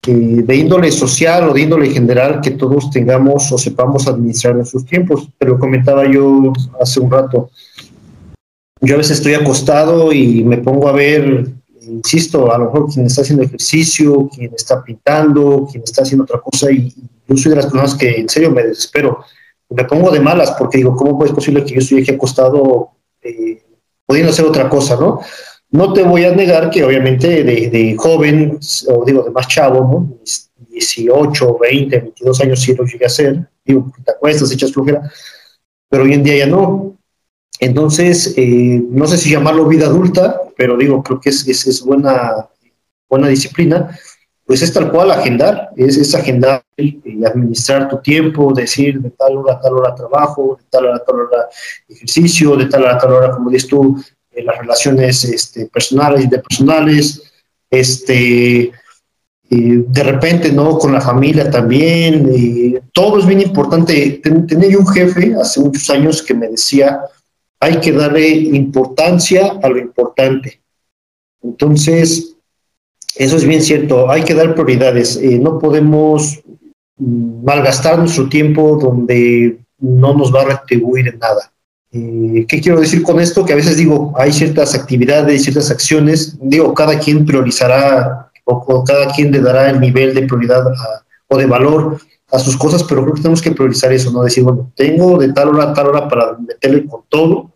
[0.04, 4.84] eh, de índole social o de índole general que todos tengamos o sepamos administrar nuestros
[4.84, 5.28] tiempos.
[5.38, 7.50] Te lo comentaba yo hace un rato.
[8.80, 11.52] Yo a veces estoy acostado y me pongo a ver,
[11.82, 16.40] insisto, a lo mejor quien está haciendo ejercicio, quien está pintando, quien está haciendo otra
[16.40, 16.92] cosa y
[17.28, 19.24] yo soy de las personas que en serio me desespero.
[19.68, 22.90] Me pongo de malas porque digo, ¿cómo es posible que yo estoy aquí acostado
[23.22, 23.62] eh,
[24.04, 25.20] pudiendo hacer otra cosa, no?
[25.72, 30.18] No te voy a negar que obviamente de, joven, o digo de más chavo, ¿no?
[30.68, 35.10] 18, 20, 22 años sí lo llegué a hacer, digo, te acuestas, echas flojera,
[35.88, 36.94] pero hoy en día ya no.
[37.58, 42.48] Entonces, eh, no sé si llamarlo vida adulta, pero digo, creo que es, buena,
[43.08, 43.98] buena disciplina,
[44.44, 49.38] pues es tal cual agendar, es, es agendar y administrar tu tiempo, decir de tal
[49.38, 51.48] hora a tal hora trabajo, de tal hora a tal hora
[51.88, 53.96] ejercicio, de tal hora a tal hora, como dices tú,
[54.34, 57.22] en las relaciones este, personales interpersonales,
[57.70, 58.72] este,
[59.48, 60.78] de repente, ¿no?
[60.78, 64.22] Con la familia también, todo es bien importante.
[64.48, 67.00] tenía yo un jefe hace muchos años que me decía,
[67.60, 70.60] hay que darle importancia a lo importante.
[71.42, 72.34] Entonces,
[73.14, 75.16] eso es bien cierto, hay que dar prioridades.
[75.16, 76.40] Eh, no podemos
[76.96, 81.51] mm, malgastar nuestro tiempo donde no nos va a retribuir en nada.
[81.94, 83.44] Eh, ¿Qué quiero decir con esto?
[83.44, 89.12] Que a veces digo, hay ciertas actividades, ciertas acciones, digo, cada quien priorizará o, cada
[89.12, 90.64] quien le dará el nivel de prioridad
[91.28, 91.98] o de valor
[92.30, 94.22] a sus cosas, pero creo que tenemos que priorizar eso, ¿no?
[94.22, 97.52] Decir, bueno, tengo de tal hora a tal hora para meterle con todo.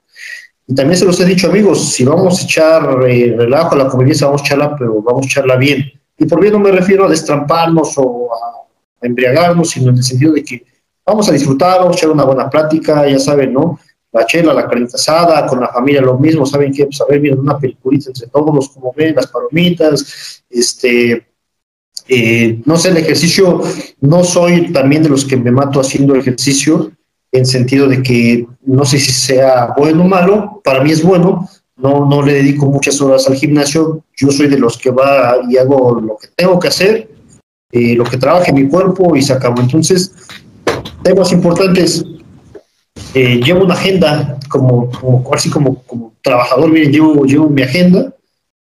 [0.66, 3.88] Y también se los he dicho, amigos, si vamos a echar eh, relajo a la
[3.88, 5.90] convivencia, vamos a echarla, pero vamos a echarla bien.
[6.18, 10.35] Y por bien no me refiero a destramparnos o a embriagarnos, sino en el sentido
[10.35, 10.62] de que
[11.07, 13.79] vamos a disfrutar, vamos a echar una buena plática, ya saben, ¿no?
[14.16, 16.87] La chela, la carne asada, con la familia lo mismo, ¿saben qué?
[16.87, 17.05] Pues a
[17.38, 21.26] una peliculita entre todos, como ven, las palomitas, este,
[22.09, 23.62] eh, no sé, el ejercicio,
[24.00, 26.92] no soy también de los que me mato haciendo ejercicio,
[27.33, 31.48] en sentido de que no sé si sea bueno o malo, para mí es bueno,
[31.76, 35.57] no, no le dedico muchas horas al gimnasio, yo soy de los que va y
[35.59, 37.11] hago lo que tengo que hacer,
[37.72, 39.61] eh, lo que trabaje mi cuerpo y se acabó.
[39.61, 40.12] Entonces,
[41.02, 42.05] temas importantes,
[43.14, 48.14] eh, llevo una agenda como, como así como, como trabajador, miren, llevo, llevo mi agenda,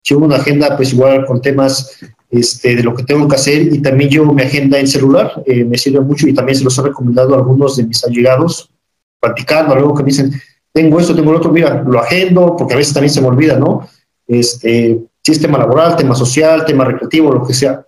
[0.03, 1.99] llevo una agenda pues igual con temas
[2.31, 5.65] este, de lo que tengo que hacer y también llevo mi agenda en celular, eh,
[5.65, 8.71] me sirve mucho y también se los he recomendado a algunos de mis allegados,
[9.19, 10.33] practicando, luego que me dicen,
[10.73, 13.59] tengo esto, tengo lo otro, mira, lo agendo, porque a veces también se me olvida,
[13.59, 13.89] ¿no?
[14.27, 17.85] Este, si es tema laboral, tema social, tema recreativo, lo que sea,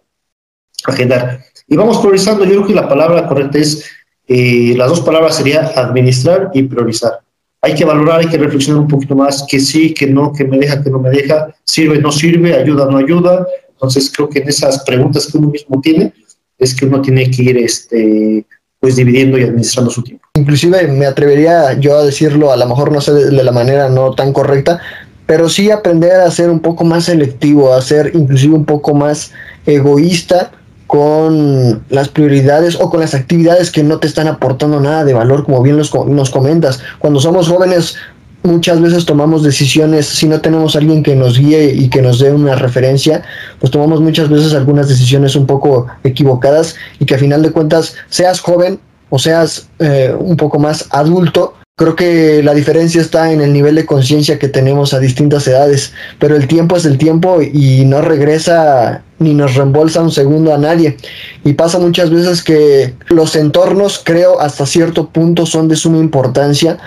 [0.84, 1.44] agendar.
[1.68, 3.84] Y vamos priorizando, yo creo que la palabra correcta es
[4.28, 7.20] eh, las dos palabras serían administrar y priorizar.
[7.60, 10.58] Hay que valorar, hay que reflexionar un poquito más, que sí, que no, que me
[10.58, 13.46] deja, que no me deja, sirve, no sirve, ayuda, no ayuda.
[13.70, 16.12] Entonces creo que en esas preguntas que uno mismo tiene,
[16.58, 18.46] es que uno tiene que ir este,
[18.80, 20.26] pues dividiendo y administrando su tiempo.
[20.34, 24.12] Inclusive me atrevería yo a decirlo, a lo mejor no sé de la manera no
[24.12, 24.80] tan correcta,
[25.26, 29.32] pero sí aprender a ser un poco más selectivo, a ser inclusive un poco más
[29.66, 30.50] egoísta
[30.92, 35.42] con las prioridades o con las actividades que no te están aportando nada de valor,
[35.42, 36.80] como bien nos comentas.
[36.98, 37.96] Cuando somos jóvenes
[38.42, 42.30] muchas veces tomamos decisiones, si no tenemos alguien que nos guíe y que nos dé
[42.30, 43.22] una referencia,
[43.58, 47.94] pues tomamos muchas veces algunas decisiones un poco equivocadas y que a final de cuentas,
[48.10, 48.78] seas joven
[49.08, 53.74] o seas eh, un poco más adulto, Creo que la diferencia está en el nivel
[53.74, 58.00] de conciencia que tenemos a distintas edades, pero el tiempo es el tiempo y no
[58.02, 60.96] regresa ni nos reembolsa un segundo a nadie.
[61.42, 66.78] Y pasa muchas veces que los entornos, creo, hasta cierto punto son de suma importancia,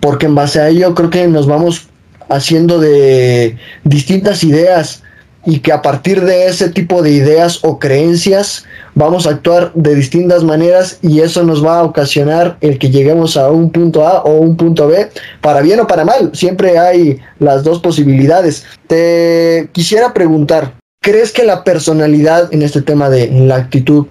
[0.00, 1.88] porque en base a ello creo que nos vamos
[2.30, 5.02] haciendo de distintas ideas
[5.44, 9.94] y que a partir de ese tipo de ideas o creencias vamos a actuar de
[9.94, 14.22] distintas maneras y eso nos va a ocasionar el que lleguemos a un punto A
[14.22, 18.64] o un punto B, para bien o para mal, siempre hay las dos posibilidades.
[18.86, 24.06] Te quisiera preguntar, ¿crees que la personalidad en este tema de la actitud,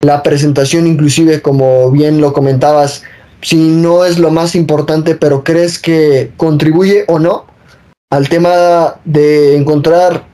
[0.00, 3.02] la presentación inclusive como bien lo comentabas,
[3.40, 7.46] si no es lo más importante, pero crees que contribuye o no
[8.10, 10.33] al tema de encontrar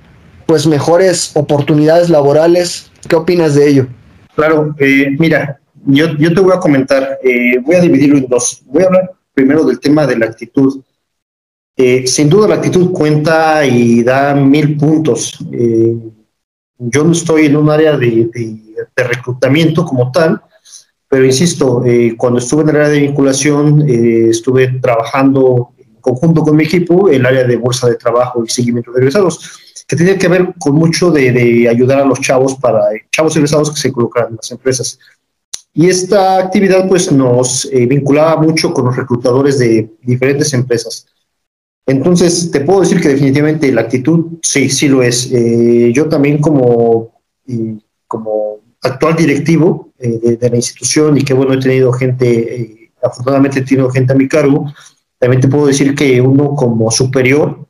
[0.50, 2.90] pues mejores oportunidades laborales.
[3.08, 3.86] ¿Qué opinas de ello?
[4.34, 8.60] Claro, eh, mira, yo, yo, te voy a comentar, eh, voy a dividirlo en dos.
[8.66, 10.82] Voy a hablar primero del tema de la actitud.
[11.76, 15.38] Eh, sin duda la actitud cuenta y da mil puntos.
[16.78, 20.42] yo no estoy en un área de, de, reclutamiento como tal,
[21.08, 21.84] pero insisto,
[22.16, 27.24] cuando estuve en el área de vinculación, estuve trabajando en conjunto con mi equipo, el
[27.24, 31.10] área de bolsa de trabajo y seguimiento de egresados que tiene que ver con mucho
[31.10, 35.00] de, ayudar a los chavos para chavos egresados que se colocan en las empresas.
[35.74, 41.06] Y esta actividad pues nos eh, vinculaba mucho con los reclutadores de diferentes empresas.
[41.86, 45.28] Entonces, te puedo decir que definitivamente la actitud sí, sí lo es.
[45.32, 47.20] Eh, yo también como,
[48.06, 53.62] como actual directivo de, de, la institución y que bueno, he tenido gente, afortunadamente he
[53.62, 54.72] tenido gente a mi cargo,
[55.18, 57.66] también te puedo decir que uno como superior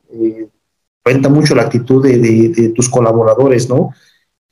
[1.03, 3.91] cuenta mucho la actitud de, tus colaboradores, ¿no?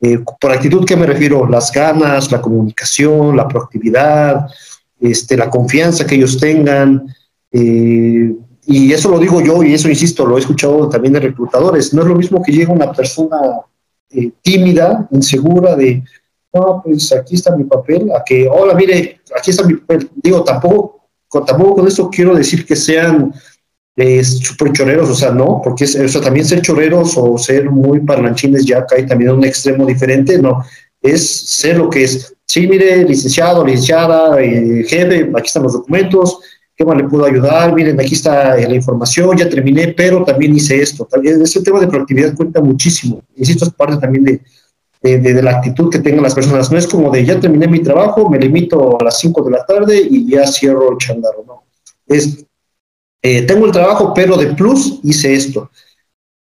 [0.01, 1.47] Eh, por actitud, ¿qué me refiero?
[1.47, 4.47] Las ganas, la comunicación, la proactividad,
[4.99, 7.07] este, la confianza que ellos tengan.
[7.51, 8.33] Eh,
[8.65, 11.93] y eso lo digo yo y eso, insisto, lo he escuchado también de reclutadores.
[11.93, 13.37] No es lo mismo que llegue una persona
[14.41, 16.03] tímida, insegura de,
[16.53, 20.09] no, pues aquí está mi papel, a que, hola, mire, aquí está mi papel.
[20.15, 20.99] Digo, tampoco
[21.45, 23.33] tampoco con eso quiero decir que sean
[23.99, 28.65] eh, super choreros, o sea, no, porque es, también ser choreros o ser muy parlanchines
[28.65, 30.63] ya cae también en un extremo diferente, no,
[31.01, 32.33] es ser lo que es.
[32.45, 36.39] Sí, mire, licenciado, licenciada, eh, jefe, aquí están los documentos,
[36.77, 37.75] ¿qué más le puedo ayudar?
[37.75, 41.03] Miren, aquí está la información, ya terminé, pero también hice esto.
[41.05, 43.21] También ese tema de proactividad cuenta muchísimo.
[43.35, 46.71] Insisto, es parte también de, de, la actitud que tengan las personas.
[46.71, 49.65] No es como de ya terminé mi trabajo, me limito a las 5 de la
[49.65, 51.63] tarde y ya cierro el chandarro, no.
[52.07, 52.45] Es,
[53.21, 55.69] eh, tengo el trabajo, pero de plus hice esto.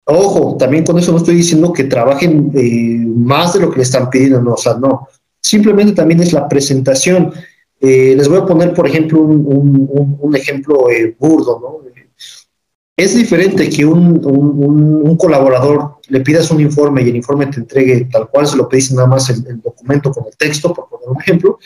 [0.05, 3.83] Ojo, también con eso no estoy diciendo que trabajen eh, más de lo que le
[3.83, 5.09] están pidiendo, no, o sea, no.
[5.43, 7.33] Simplemente también es la presentación.
[7.81, 10.87] Eh, les voy a poner, por ejemplo, un, ejemplo
[11.19, 11.89] burdo, ¿no?
[12.99, 18.09] Es diferente que un, un, colaborador le pidas un informe y el informe te entregue
[18.11, 21.21] tal cual, se lo pedís nada más el, documento con el texto, por poner un
[21.21, 21.61] ejemplo,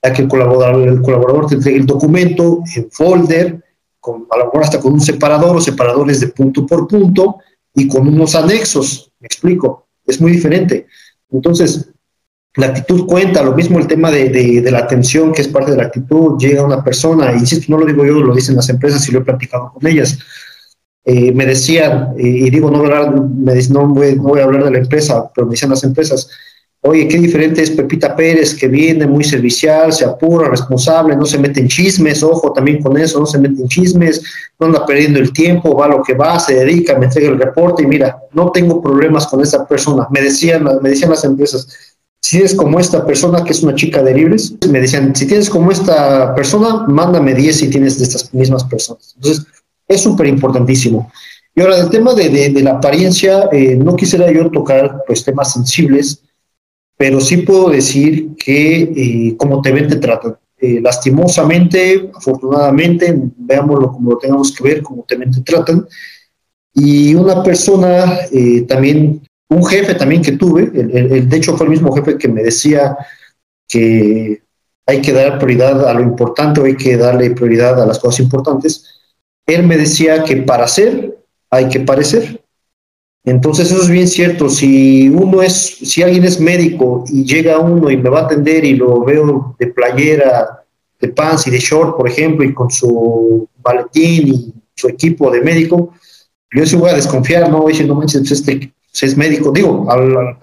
[0.00, 3.64] a que el colaborador, el colaborador te entregue el documento en folder,
[4.06, 7.38] con, a lo mejor hasta con un separador o separadores de punto por punto
[7.74, 9.10] y con unos anexos.
[9.18, 10.86] Me explico, es muy diferente.
[11.30, 11.90] Entonces,
[12.54, 15.76] la actitud cuenta, lo mismo el tema de, de, la atención, que es parte de
[15.78, 19.12] la actitud, llega una persona, insisto, no lo digo yo, lo dicen las empresas y
[19.12, 20.18] lo he platicado con ellas
[21.08, 25.30] eh, me decían, y digo, no, me, no, no voy a hablar de la empresa,
[25.32, 26.28] pero me decían las empresas,
[26.86, 31.38] oye, qué diferente es Pepita Pérez, que viene muy servicial, se apura, responsable, no se
[31.38, 34.22] mete en chismes, ojo también con eso, no se mete en chismes,
[34.58, 37.38] no anda perdiendo el tiempo, va a lo que va, se dedica, me entrega el
[37.38, 40.06] reporte y mira, no tengo problemas con esa persona.
[40.10, 44.02] Me decían, me decían las empresas, si eres como esta persona que es una chica
[44.02, 48.34] de libres, me decían, si tienes como esta persona, mándame 10 si tienes de estas
[48.34, 49.12] mismas personas.
[49.16, 49.46] Entonces,
[49.86, 51.10] es súper importantísimo.
[51.54, 55.52] Y ahora, del tema de, de, la apariencia, eh, no quisiera yo tocar pues, temas
[55.52, 56.20] sensibles,
[56.96, 60.36] pero sí puedo decir que eh, como te ven, te tratan.
[60.58, 65.86] Eh, lastimosamente, afortunadamente, veámoslo como lo tengamos que ver, como te ven, te tratan.
[66.74, 68.18] Y una persona,
[68.68, 72.42] también, un jefe también que tuve, el, de hecho fue el mismo jefe que me
[72.42, 72.96] decía
[73.66, 74.42] que
[74.86, 78.96] hay que dar prioridad a lo importante, hay que darle prioridad a las cosas importantes
[79.46, 81.16] él me decía que para ser
[81.50, 82.42] hay que parecer.
[83.26, 84.48] Entonces eso es bien cierto.
[84.48, 88.64] Si uno es, si alguien es médico y llega uno y me va a atender
[88.64, 90.64] y lo veo de playera,
[91.00, 95.40] de pants y de short, por ejemplo, y con su maletín y su equipo de
[95.40, 95.92] médico,
[96.52, 98.72] yo sí voy a desconfiar, no voy a decir, no manches, pues este
[99.06, 99.50] es médico.
[99.50, 99.88] Digo,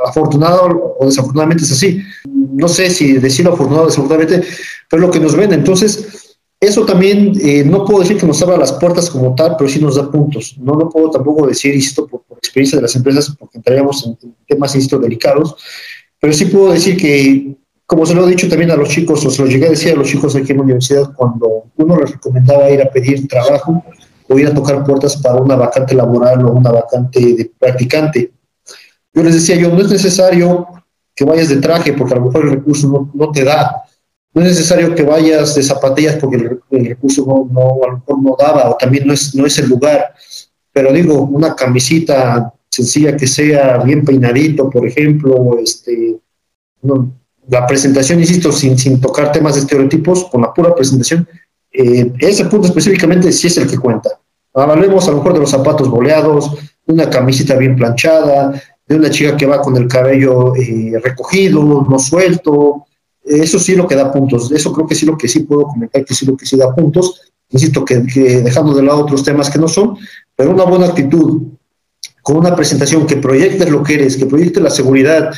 [0.05, 2.01] afortunado o desafortunadamente es así.
[2.25, 4.45] No sé si decirlo afortunado o desafortunadamente,
[4.89, 5.53] pero es lo que nos ven.
[5.53, 9.69] Entonces, eso también, eh, no puedo decir que nos abra las puertas como tal, pero
[9.69, 10.55] sí nos da puntos.
[10.59, 14.17] No lo puedo tampoco decir, insisto, por, experiencia de las empresas, porque entraríamos en,
[14.47, 15.55] temas, insisto, delicados,
[16.19, 19.29] pero sí puedo decir que, como se lo he dicho también a los chicos, o
[19.29, 22.11] se lo llegué a decir a los chicos aquí en la universidad, cuando uno les
[22.11, 23.83] recomendaba ir a pedir trabajo
[24.27, 28.31] o ir a tocar puertas para una vacante laboral o una vacante de practicante,
[29.13, 30.67] yo les decía yo, no es necesario
[31.15, 33.83] que vayas de traje, porque a lo mejor el recurso no, no te da.
[34.33, 36.37] No es necesario que vayas de zapatillas porque
[36.71, 39.69] el, recurso no, a lo mejor no daba o también no es, no es el
[39.69, 40.15] lugar.
[40.73, 46.17] Pero digo, una camisita sencilla que sea bien peinadito, por ejemplo, este,
[47.47, 51.27] la presentación, insisto, sin, sin tocar temas de estereotipos, con la pura presentación,
[51.71, 54.09] eh, ese punto específicamente sí es el que cuenta.
[54.53, 56.51] Hablemos a lo mejor de los zapatos boleados,
[56.87, 61.99] una camisita bien planchada, de una chica que va con el cabello eh, recogido, no
[61.99, 62.85] suelto,
[63.23, 64.51] eso sí lo que da puntos.
[64.51, 66.73] Eso creo que sí lo que sí puedo comentar, que sí lo que sí da
[66.75, 67.21] puntos.
[67.49, 69.97] Insisto que, dejando de lado otros temas que no son,
[70.35, 71.41] pero una buena actitud,
[72.21, 75.31] con una presentación que proyectes lo que eres, que proyectes la seguridad,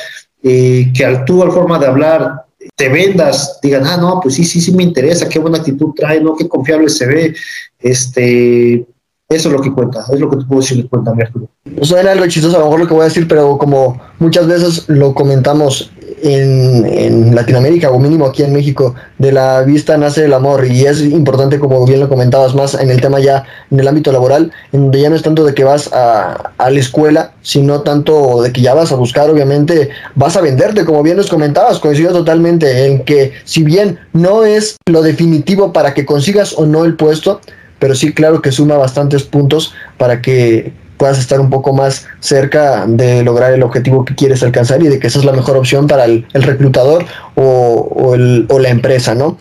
[0.44, 4.44] eh, que al tú, al forma de hablar, te vendas, digan, ah, no, pues sí,
[4.44, 7.36] sí, sí me interesa, qué buena actitud trae, no, qué confiable se ve,
[7.80, 8.86] este,
[9.28, 11.50] eso es lo que cuenta, es lo que te puedo decir que cuenta, Arturo.
[11.82, 14.86] suena algo chistoso a lo mejor lo que voy a decir, pero como muchas veces
[14.88, 15.92] lo comentamos
[16.22, 21.02] en, Latinoamérica o mínimo aquí en México, de la vista nace el amor y es
[21.02, 24.84] importante, como bien lo comentabas más en el tema ya en el ámbito laboral, en
[24.84, 28.52] donde ya no es tanto de que vas a, a la escuela, sino tanto de
[28.54, 32.86] que ya vas a buscar, obviamente, vas a venderte, como bien nos comentabas, coincido totalmente
[32.86, 37.42] en que si bien no es lo definitivo para que consigas o no el puesto,
[37.80, 42.86] pero sí claro que suma bastantes puntos para que puedas estar un poco más cerca
[42.88, 45.88] de lograr el objetivo que quieres alcanzar y de que esa es la mejor opción
[45.88, 48.16] para el, reclutador o,
[48.60, 49.38] la empresa, ¿no?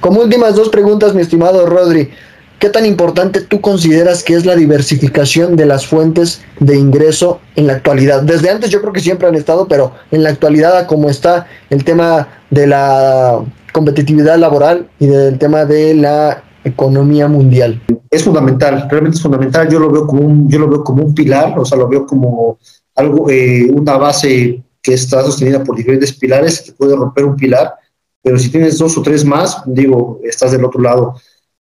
[0.00, 2.10] Como últimas dos preguntas, mi estimado Rodri,
[2.58, 7.66] ¿qué tan importante tú consideras que es la diversificación de las fuentes de ingreso en
[7.66, 8.22] la actualidad?
[8.22, 11.84] Desde antes yo creo que siempre han estado, pero en la actualidad, como está el
[11.84, 13.40] tema de la
[13.72, 17.82] competitividad laboral y del tema de la economía mundial?
[18.10, 19.68] Es fundamental, realmente es fundamental.
[19.68, 22.06] Yo lo veo como un, yo lo veo como un pilar, o sea, lo veo
[22.06, 22.58] como
[22.94, 27.74] algo, eh, una base que está sostenida por diferentes pilares, que puede romper un pilar,
[28.22, 31.14] pero si tienes dos o tres más, digo, estás del otro lado.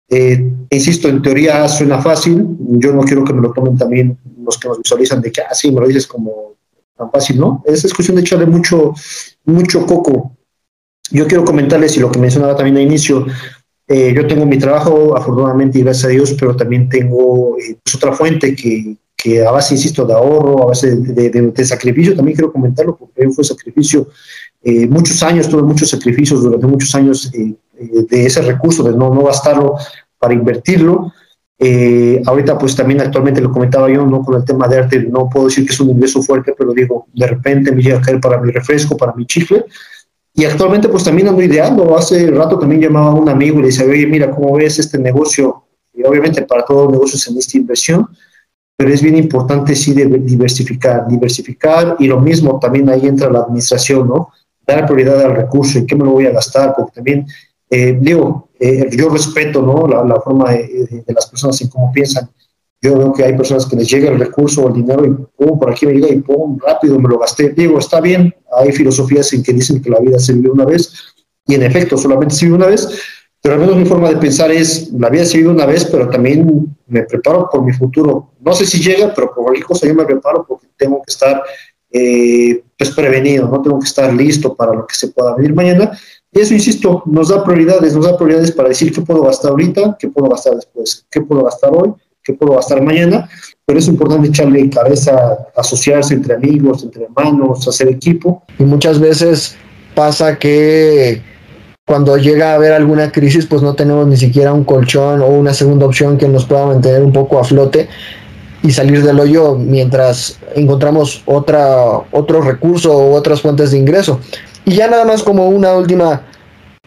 [0.08, 4.58] Eh, insisto, en teoría suena fácil, yo no quiero que me lo tomen también los
[4.58, 6.54] que nos visualizan de que, ah, sí, me lo dices como
[6.96, 7.62] tan fácil, ¿no?
[7.66, 8.94] Es, es cuestión de echarle mucho,
[9.44, 10.36] mucho coco.
[11.10, 13.26] Yo quiero comentarles, y lo que mencionaba también al inicio,
[13.86, 17.94] eh, yo tengo mi trabajo, afortunadamente, y gracias a Dios, pero también tengo eh, pues,
[17.94, 22.36] otra fuente que, que, a base, insisto, de ahorro, a base de, de, sacrificio, también
[22.36, 24.08] quiero comentarlo, porque fue sacrificio,
[24.62, 29.24] eh, muchos años, tuve muchos sacrificios durante muchos años de ese recurso, de no, no
[29.24, 29.76] gastarlo
[30.18, 31.12] para invertirlo.
[32.24, 34.22] ahorita, pues también actualmente lo comentaba yo, ¿no?
[34.22, 37.06] Con el tema de arte, no puedo decir que es un ingreso fuerte, pero digo,
[37.12, 39.66] de repente me llega a caer para mi refresco, para mi chicle,
[40.36, 41.96] y actualmente pues también ando ideando.
[41.96, 44.98] Hace rato también llamaba a un amigo y le decía, oye, mira, ¿cómo ves este
[44.98, 45.64] negocio?
[45.92, 48.08] Y obviamente para todo negocio se necesita inversión,
[48.76, 54.08] pero es bien importante sí diversificar, diversificar y lo mismo también ahí entra la administración,
[54.08, 54.30] ¿no?
[54.66, 57.26] Dar prioridad al recurso y qué me lo voy a gastar, porque también,
[57.70, 59.86] eh, digo, eh, yo respeto, ¿no?
[59.86, 62.28] La, forma de, de, las personas en cómo piensan,
[62.84, 65.58] yo veo que hay personas que les llega el recurso o el dinero y pum,
[65.58, 67.48] por aquí me llega y pum, rápido me lo gasté.
[67.48, 70.92] Digo, está bien, hay filosofías en que dicen que la vida se vive una vez
[71.46, 72.86] y en efecto solamente se vive una vez,
[73.40, 76.10] pero al menos mi forma de pensar es, la vida se vive una vez, pero
[76.10, 78.32] también me preparo por mi futuro.
[78.40, 81.42] No sé si llega, pero por cualquier cosa yo me preparo porque tengo que estar
[81.90, 85.98] eh, pues prevenido, no tengo que estar listo para lo que se pueda venir mañana.
[86.30, 89.96] Y eso, insisto, nos da prioridades, nos da prioridades para decir qué puedo gastar ahorita,
[89.98, 91.94] qué puedo gastar después, qué puedo gastar hoy
[92.24, 93.28] que puedo gastar mañana,
[93.66, 98.42] pero es importante echarle cabeza, asociarse entre amigos, entre hermanos, hacer equipo.
[98.58, 99.56] Y muchas veces
[99.94, 101.22] pasa que
[101.86, 105.52] cuando llega a haber alguna crisis, pues no tenemos ni siquiera un colchón o una
[105.52, 107.88] segunda opción que nos pueda mantener un poco a flote
[108.62, 114.20] y salir del hoyo mientras encontramos otra, otro recurso o otras fuentes de ingreso.
[114.64, 116.22] Y ya nada más como una última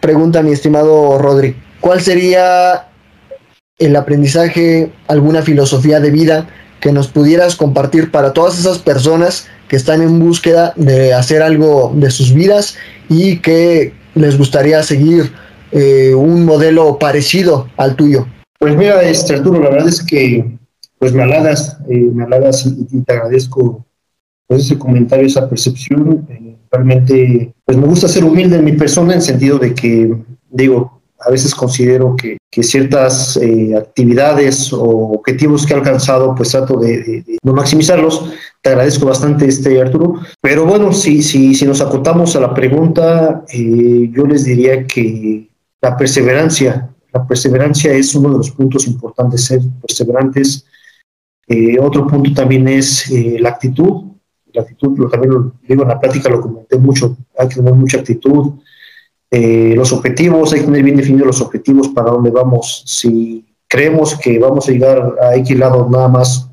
[0.02, 1.56] pregunta, mi estimado Rodri.
[1.80, 2.88] ¿Cuál sería
[3.78, 6.48] el aprendizaje, alguna filosofía de vida
[6.80, 11.92] que nos pudieras compartir para todas esas personas que están en búsqueda de hacer algo
[11.96, 12.78] de sus vidas
[13.10, 15.32] y que les gustaría seguir
[15.72, 18.28] eh, un modelo parecido al tuyo?
[18.60, 20.58] Pues mira, este, Arturo, la verdad es que
[20.98, 23.86] pues me halagas, eh, me halagas y, te agradezco
[24.48, 26.26] pues, ese comentario, esa percepción.
[26.30, 30.16] Eh, realmente, pues me gusta ser humilde en mi persona en sentido de que,
[30.50, 36.80] digo, a veces considero que, ciertas eh, actividades o objetivos que he alcanzado, pues trato
[36.80, 38.34] de, no maximizarlos.
[38.64, 40.16] Te agradezco bastante, este Arturo.
[40.42, 45.48] Pero bueno, si, si, nos acotamos a la pregunta, eh, yo les diría que
[45.80, 50.66] la perseverancia, la perseverancia es uno de los puntos importantes, ser perseverantes.
[51.48, 53.08] Eh, otro punto también es
[53.40, 54.04] la actitud.
[54.52, 57.76] La actitud, lo, también lo digo en la plática, lo comenté mucho, hay que tener
[57.76, 58.54] mucha actitud
[59.30, 62.84] eh, los objetivos, hay que tener bien definidos los objetivos para dónde vamos.
[62.86, 66.50] Si creemos que vamos a llegar a X lado nada más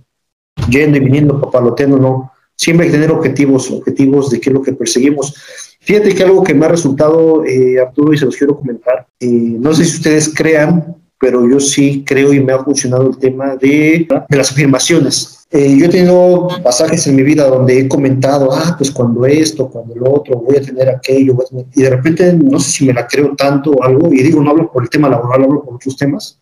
[0.69, 2.33] yendo y viniendo, papaloteando, no.
[2.57, 5.35] Siempre hay que tener objetivos, objetivos de qué es lo que perseguimos.
[5.81, 9.27] Fíjate que algo que me ha resultado, eh, Arturo, y se los quiero comentar, eh,
[9.29, 13.57] no sé si ustedes crean, pero yo sí creo y me ha funcionado el tema
[13.57, 15.44] de, de las afirmaciones.
[15.57, 19.69] Eh, yo he tenido pasajes en mi vida donde he comentado, ah, pues cuando esto,
[19.69, 21.39] cuando lo otro, voy a tener aquello,
[21.77, 24.51] y de repente no sé si me la creo tanto o algo, y digo, no
[24.51, 26.41] hablo por el tema laboral, hablo por otros temas,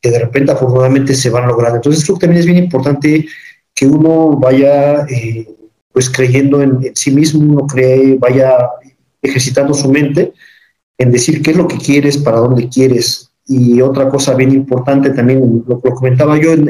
[0.00, 1.74] que de repente afortunadamente se van a lograr.
[1.74, 3.26] Entonces creo que también es bien importante
[3.74, 5.48] que uno vaya eh,
[5.90, 8.58] pues creyendo en, sí mismo, uno cree, vaya
[9.22, 10.34] ejercitando su mente
[10.96, 15.10] en decir qué es lo que quieres, para dónde quieres, y otra cosa bien importante
[15.10, 16.68] también, lo, comentaba yo, en,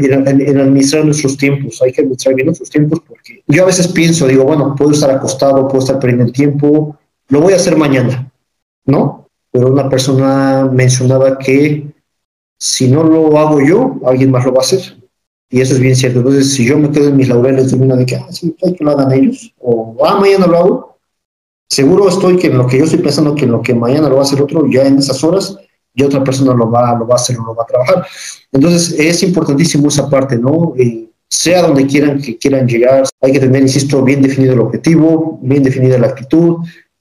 [0.61, 1.81] administrar nuestros tiempos.
[1.83, 5.11] Hay que administrar bien nuestros tiempos porque yo a veces pienso, digo, bueno, puedo estar
[5.11, 6.99] acostado, puedo estar perdiendo el tiempo,
[7.29, 8.31] lo voy a hacer mañana,
[8.85, 9.29] ¿no?
[9.51, 11.87] Pero una persona mencionaba que
[12.59, 14.99] si no lo hago yo, alguien más lo va a hacer.
[15.49, 16.19] Y eso es bien cierto.
[16.19, 18.75] Entonces, si yo me quedo en mis laureles de una de que, ah, sí, hay
[18.75, 20.99] que lo hagan ellos, o, ah, mañana lo hago,
[21.71, 24.17] seguro estoy que en lo que yo estoy pensando que en lo que mañana lo
[24.17, 25.57] va a hacer otro, ya en esas horas,
[25.97, 28.07] y otra persona lo va, lo va a hacer o lo va a trabajar.
[28.53, 30.75] Entonces, es importantísimo esa parte, ¿no?
[30.79, 35.41] Eh, sea donde quieran que quieran llegar, hay que tener, insisto, bien definido el objetivo,
[35.43, 36.59] bien definida la actitud.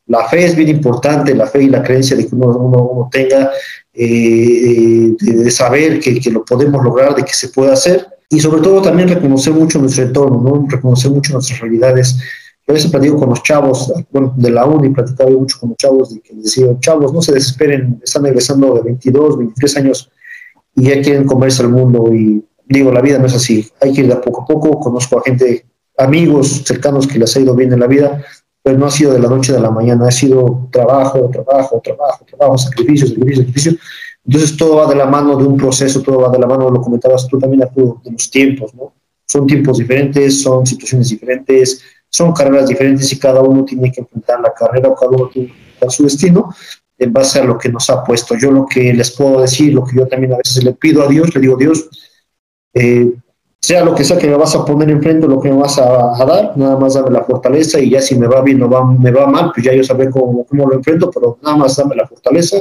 [0.08, 3.52] La fe es bien importante, la fe y la creencia de que uno, uno, tenga,
[3.94, 8.08] eh, de, saber que, que, lo podemos lograr, de que se puede hacer.
[8.30, 10.68] Y sobre todo también reconocer mucho nuestro entorno, ¿no?
[10.70, 12.18] reconocer mucho nuestras realidades
[12.68, 16.14] a veces platico con los chavos, bueno, de la uni, platicaba mucho con los chavos,
[16.14, 20.12] de que les decía, chavos, no se desesperen, están egresando de 22, 23 años
[20.76, 22.12] y ya quieren comerse el mundo.
[22.12, 24.80] Y digo, la vida no es así, hay que ir de poco a poco.
[24.80, 25.66] Conozco a gente,
[25.98, 28.24] amigos cercanos que les ha ido bien en la vida,
[28.64, 32.26] pero no ha sido de la noche a la mañana, ha sido trabajo, trabajo, trabajo,
[32.26, 33.74] trabajo, sacrificio, sacrificio, sacrificio.
[34.26, 36.82] Entonces todo va de la mano de un proceso, todo va de la mano, lo
[36.82, 38.94] comentabas tú también, de los tiempos, ¿no?
[39.28, 41.82] Son tiempos diferentes, son situaciones diferentes,
[42.16, 45.50] son carreras diferentes y cada uno tiene que enfrentar la carrera o cada uno tiene
[45.50, 46.50] que enfrentar su destino
[46.98, 48.36] en base a lo que nos ha puesto.
[48.38, 51.08] Yo lo que les puedo decir, lo que yo también a veces le pido a
[51.08, 51.90] Dios, le digo, Dios,
[52.74, 53.12] eh,
[53.62, 56.24] sea lo que sea que me vas a poner enfrente, lo que me vas a,
[56.26, 59.12] dar, nada más dame la fortaleza y ya si me va bien o va, me
[59.12, 62.08] va mal, pues ya yo sabré cómo, cómo lo enfrento, pero nada más dame la
[62.08, 62.58] fortaleza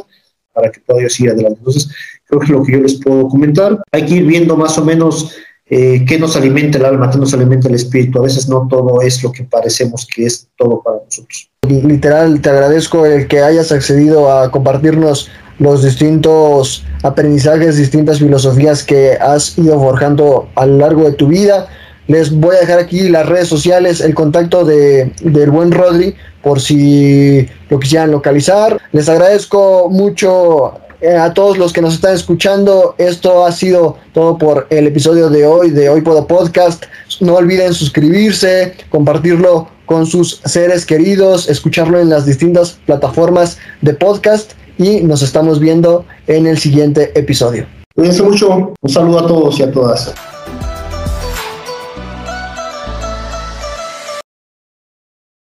[0.52, 1.58] para que pueda yo seguir adelante.
[1.58, 1.88] Entonces,
[2.24, 3.80] creo que es lo que yo les puedo comentar.
[3.92, 5.36] Hay que ir viendo más o menos
[5.66, 8.18] eh, qué nos alimenta el alma, qué nos alimenta el espíritu.
[8.18, 11.50] A veces no todo es lo que parecemos que es todo para nosotros.
[11.68, 19.12] Literal, te agradezco el que hayas accedido a compartirnos los distintos aprendizajes, distintas filosofías que
[19.12, 21.68] has ido forjando a lo largo de tu vida.
[22.06, 26.60] Les voy a dejar aquí las redes sociales, el contacto de, del buen Rodri, por
[26.60, 28.78] si lo quisieran localizar.
[28.92, 30.74] Les agradezco mucho
[31.06, 32.94] a todos los que nos están escuchando.
[32.98, 36.84] Esto ha sido todo por el episodio de hoy de Hoy Puedo Podcast.
[37.20, 44.52] No olviden suscribirse, compartirlo con sus seres queridos, escucharlo en las distintas plataformas de podcast
[44.78, 47.66] y nos estamos viendo en el siguiente episodio.
[47.94, 48.72] Cuídense mucho.
[48.80, 50.14] Un saludo a todos y a todas.